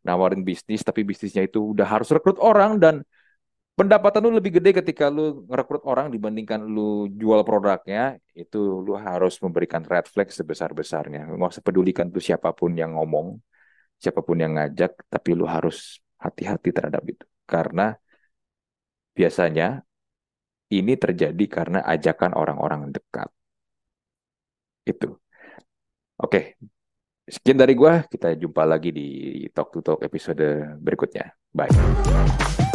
nawarin 0.07 0.43
bisnis 0.47 0.87
tapi 0.87 1.03
bisnisnya 1.03 1.43
itu 1.43 1.59
udah 1.75 1.87
harus 1.91 2.09
rekrut 2.15 2.39
orang 2.39 2.79
dan 2.79 2.95
pendapatan 3.77 4.25
lu 4.25 4.41
lebih 4.41 4.57
gede 4.59 4.71
ketika 4.81 5.13
lu 5.13 5.45
ngerekrut 5.47 5.85
orang 5.85 6.09
dibandingkan 6.09 6.65
lu 6.65 7.13
jual 7.13 7.45
produknya 7.45 8.17
itu 8.33 8.81
lu 8.81 8.97
harus 8.97 9.37
memberikan 9.45 9.85
red 9.85 10.09
flag 10.09 10.33
sebesar-besarnya. 10.33 11.29
Nggak 11.37 11.61
usah 11.61 11.65
pedulikan 11.65 12.09
tuh 12.09 12.25
siapa 12.25 12.57
pun 12.57 12.73
yang 12.73 12.97
ngomong 12.97 13.37
siapa 14.01 14.21
pun 14.25 14.37
yang 14.41 14.57
ngajak 14.57 14.93
tapi 15.13 15.31
lu 15.37 15.45
harus 15.45 16.01
hati-hati 16.17 16.73
terhadap 16.73 17.05
itu. 17.05 17.25
Karena 17.45 17.93
biasanya 19.13 19.85
ini 20.73 20.93
terjadi 20.97 21.45
karena 21.47 21.79
ajakan 21.85 22.33
orang-orang 22.33 22.91
dekat. 22.91 23.29
Itu. 24.89 25.21
Oke. 26.17 26.57
Sekian 27.27 27.59
dari 27.59 27.75
gua 27.75 28.07
kita 28.07 28.39
jumpa 28.39 28.63
lagi 28.63 28.95
di 28.95 29.07
Talk 29.51 29.75
to 29.75 29.83
Talk 29.83 30.01
episode 30.01 30.79
berikutnya. 30.79 31.35
Bye 31.51 32.66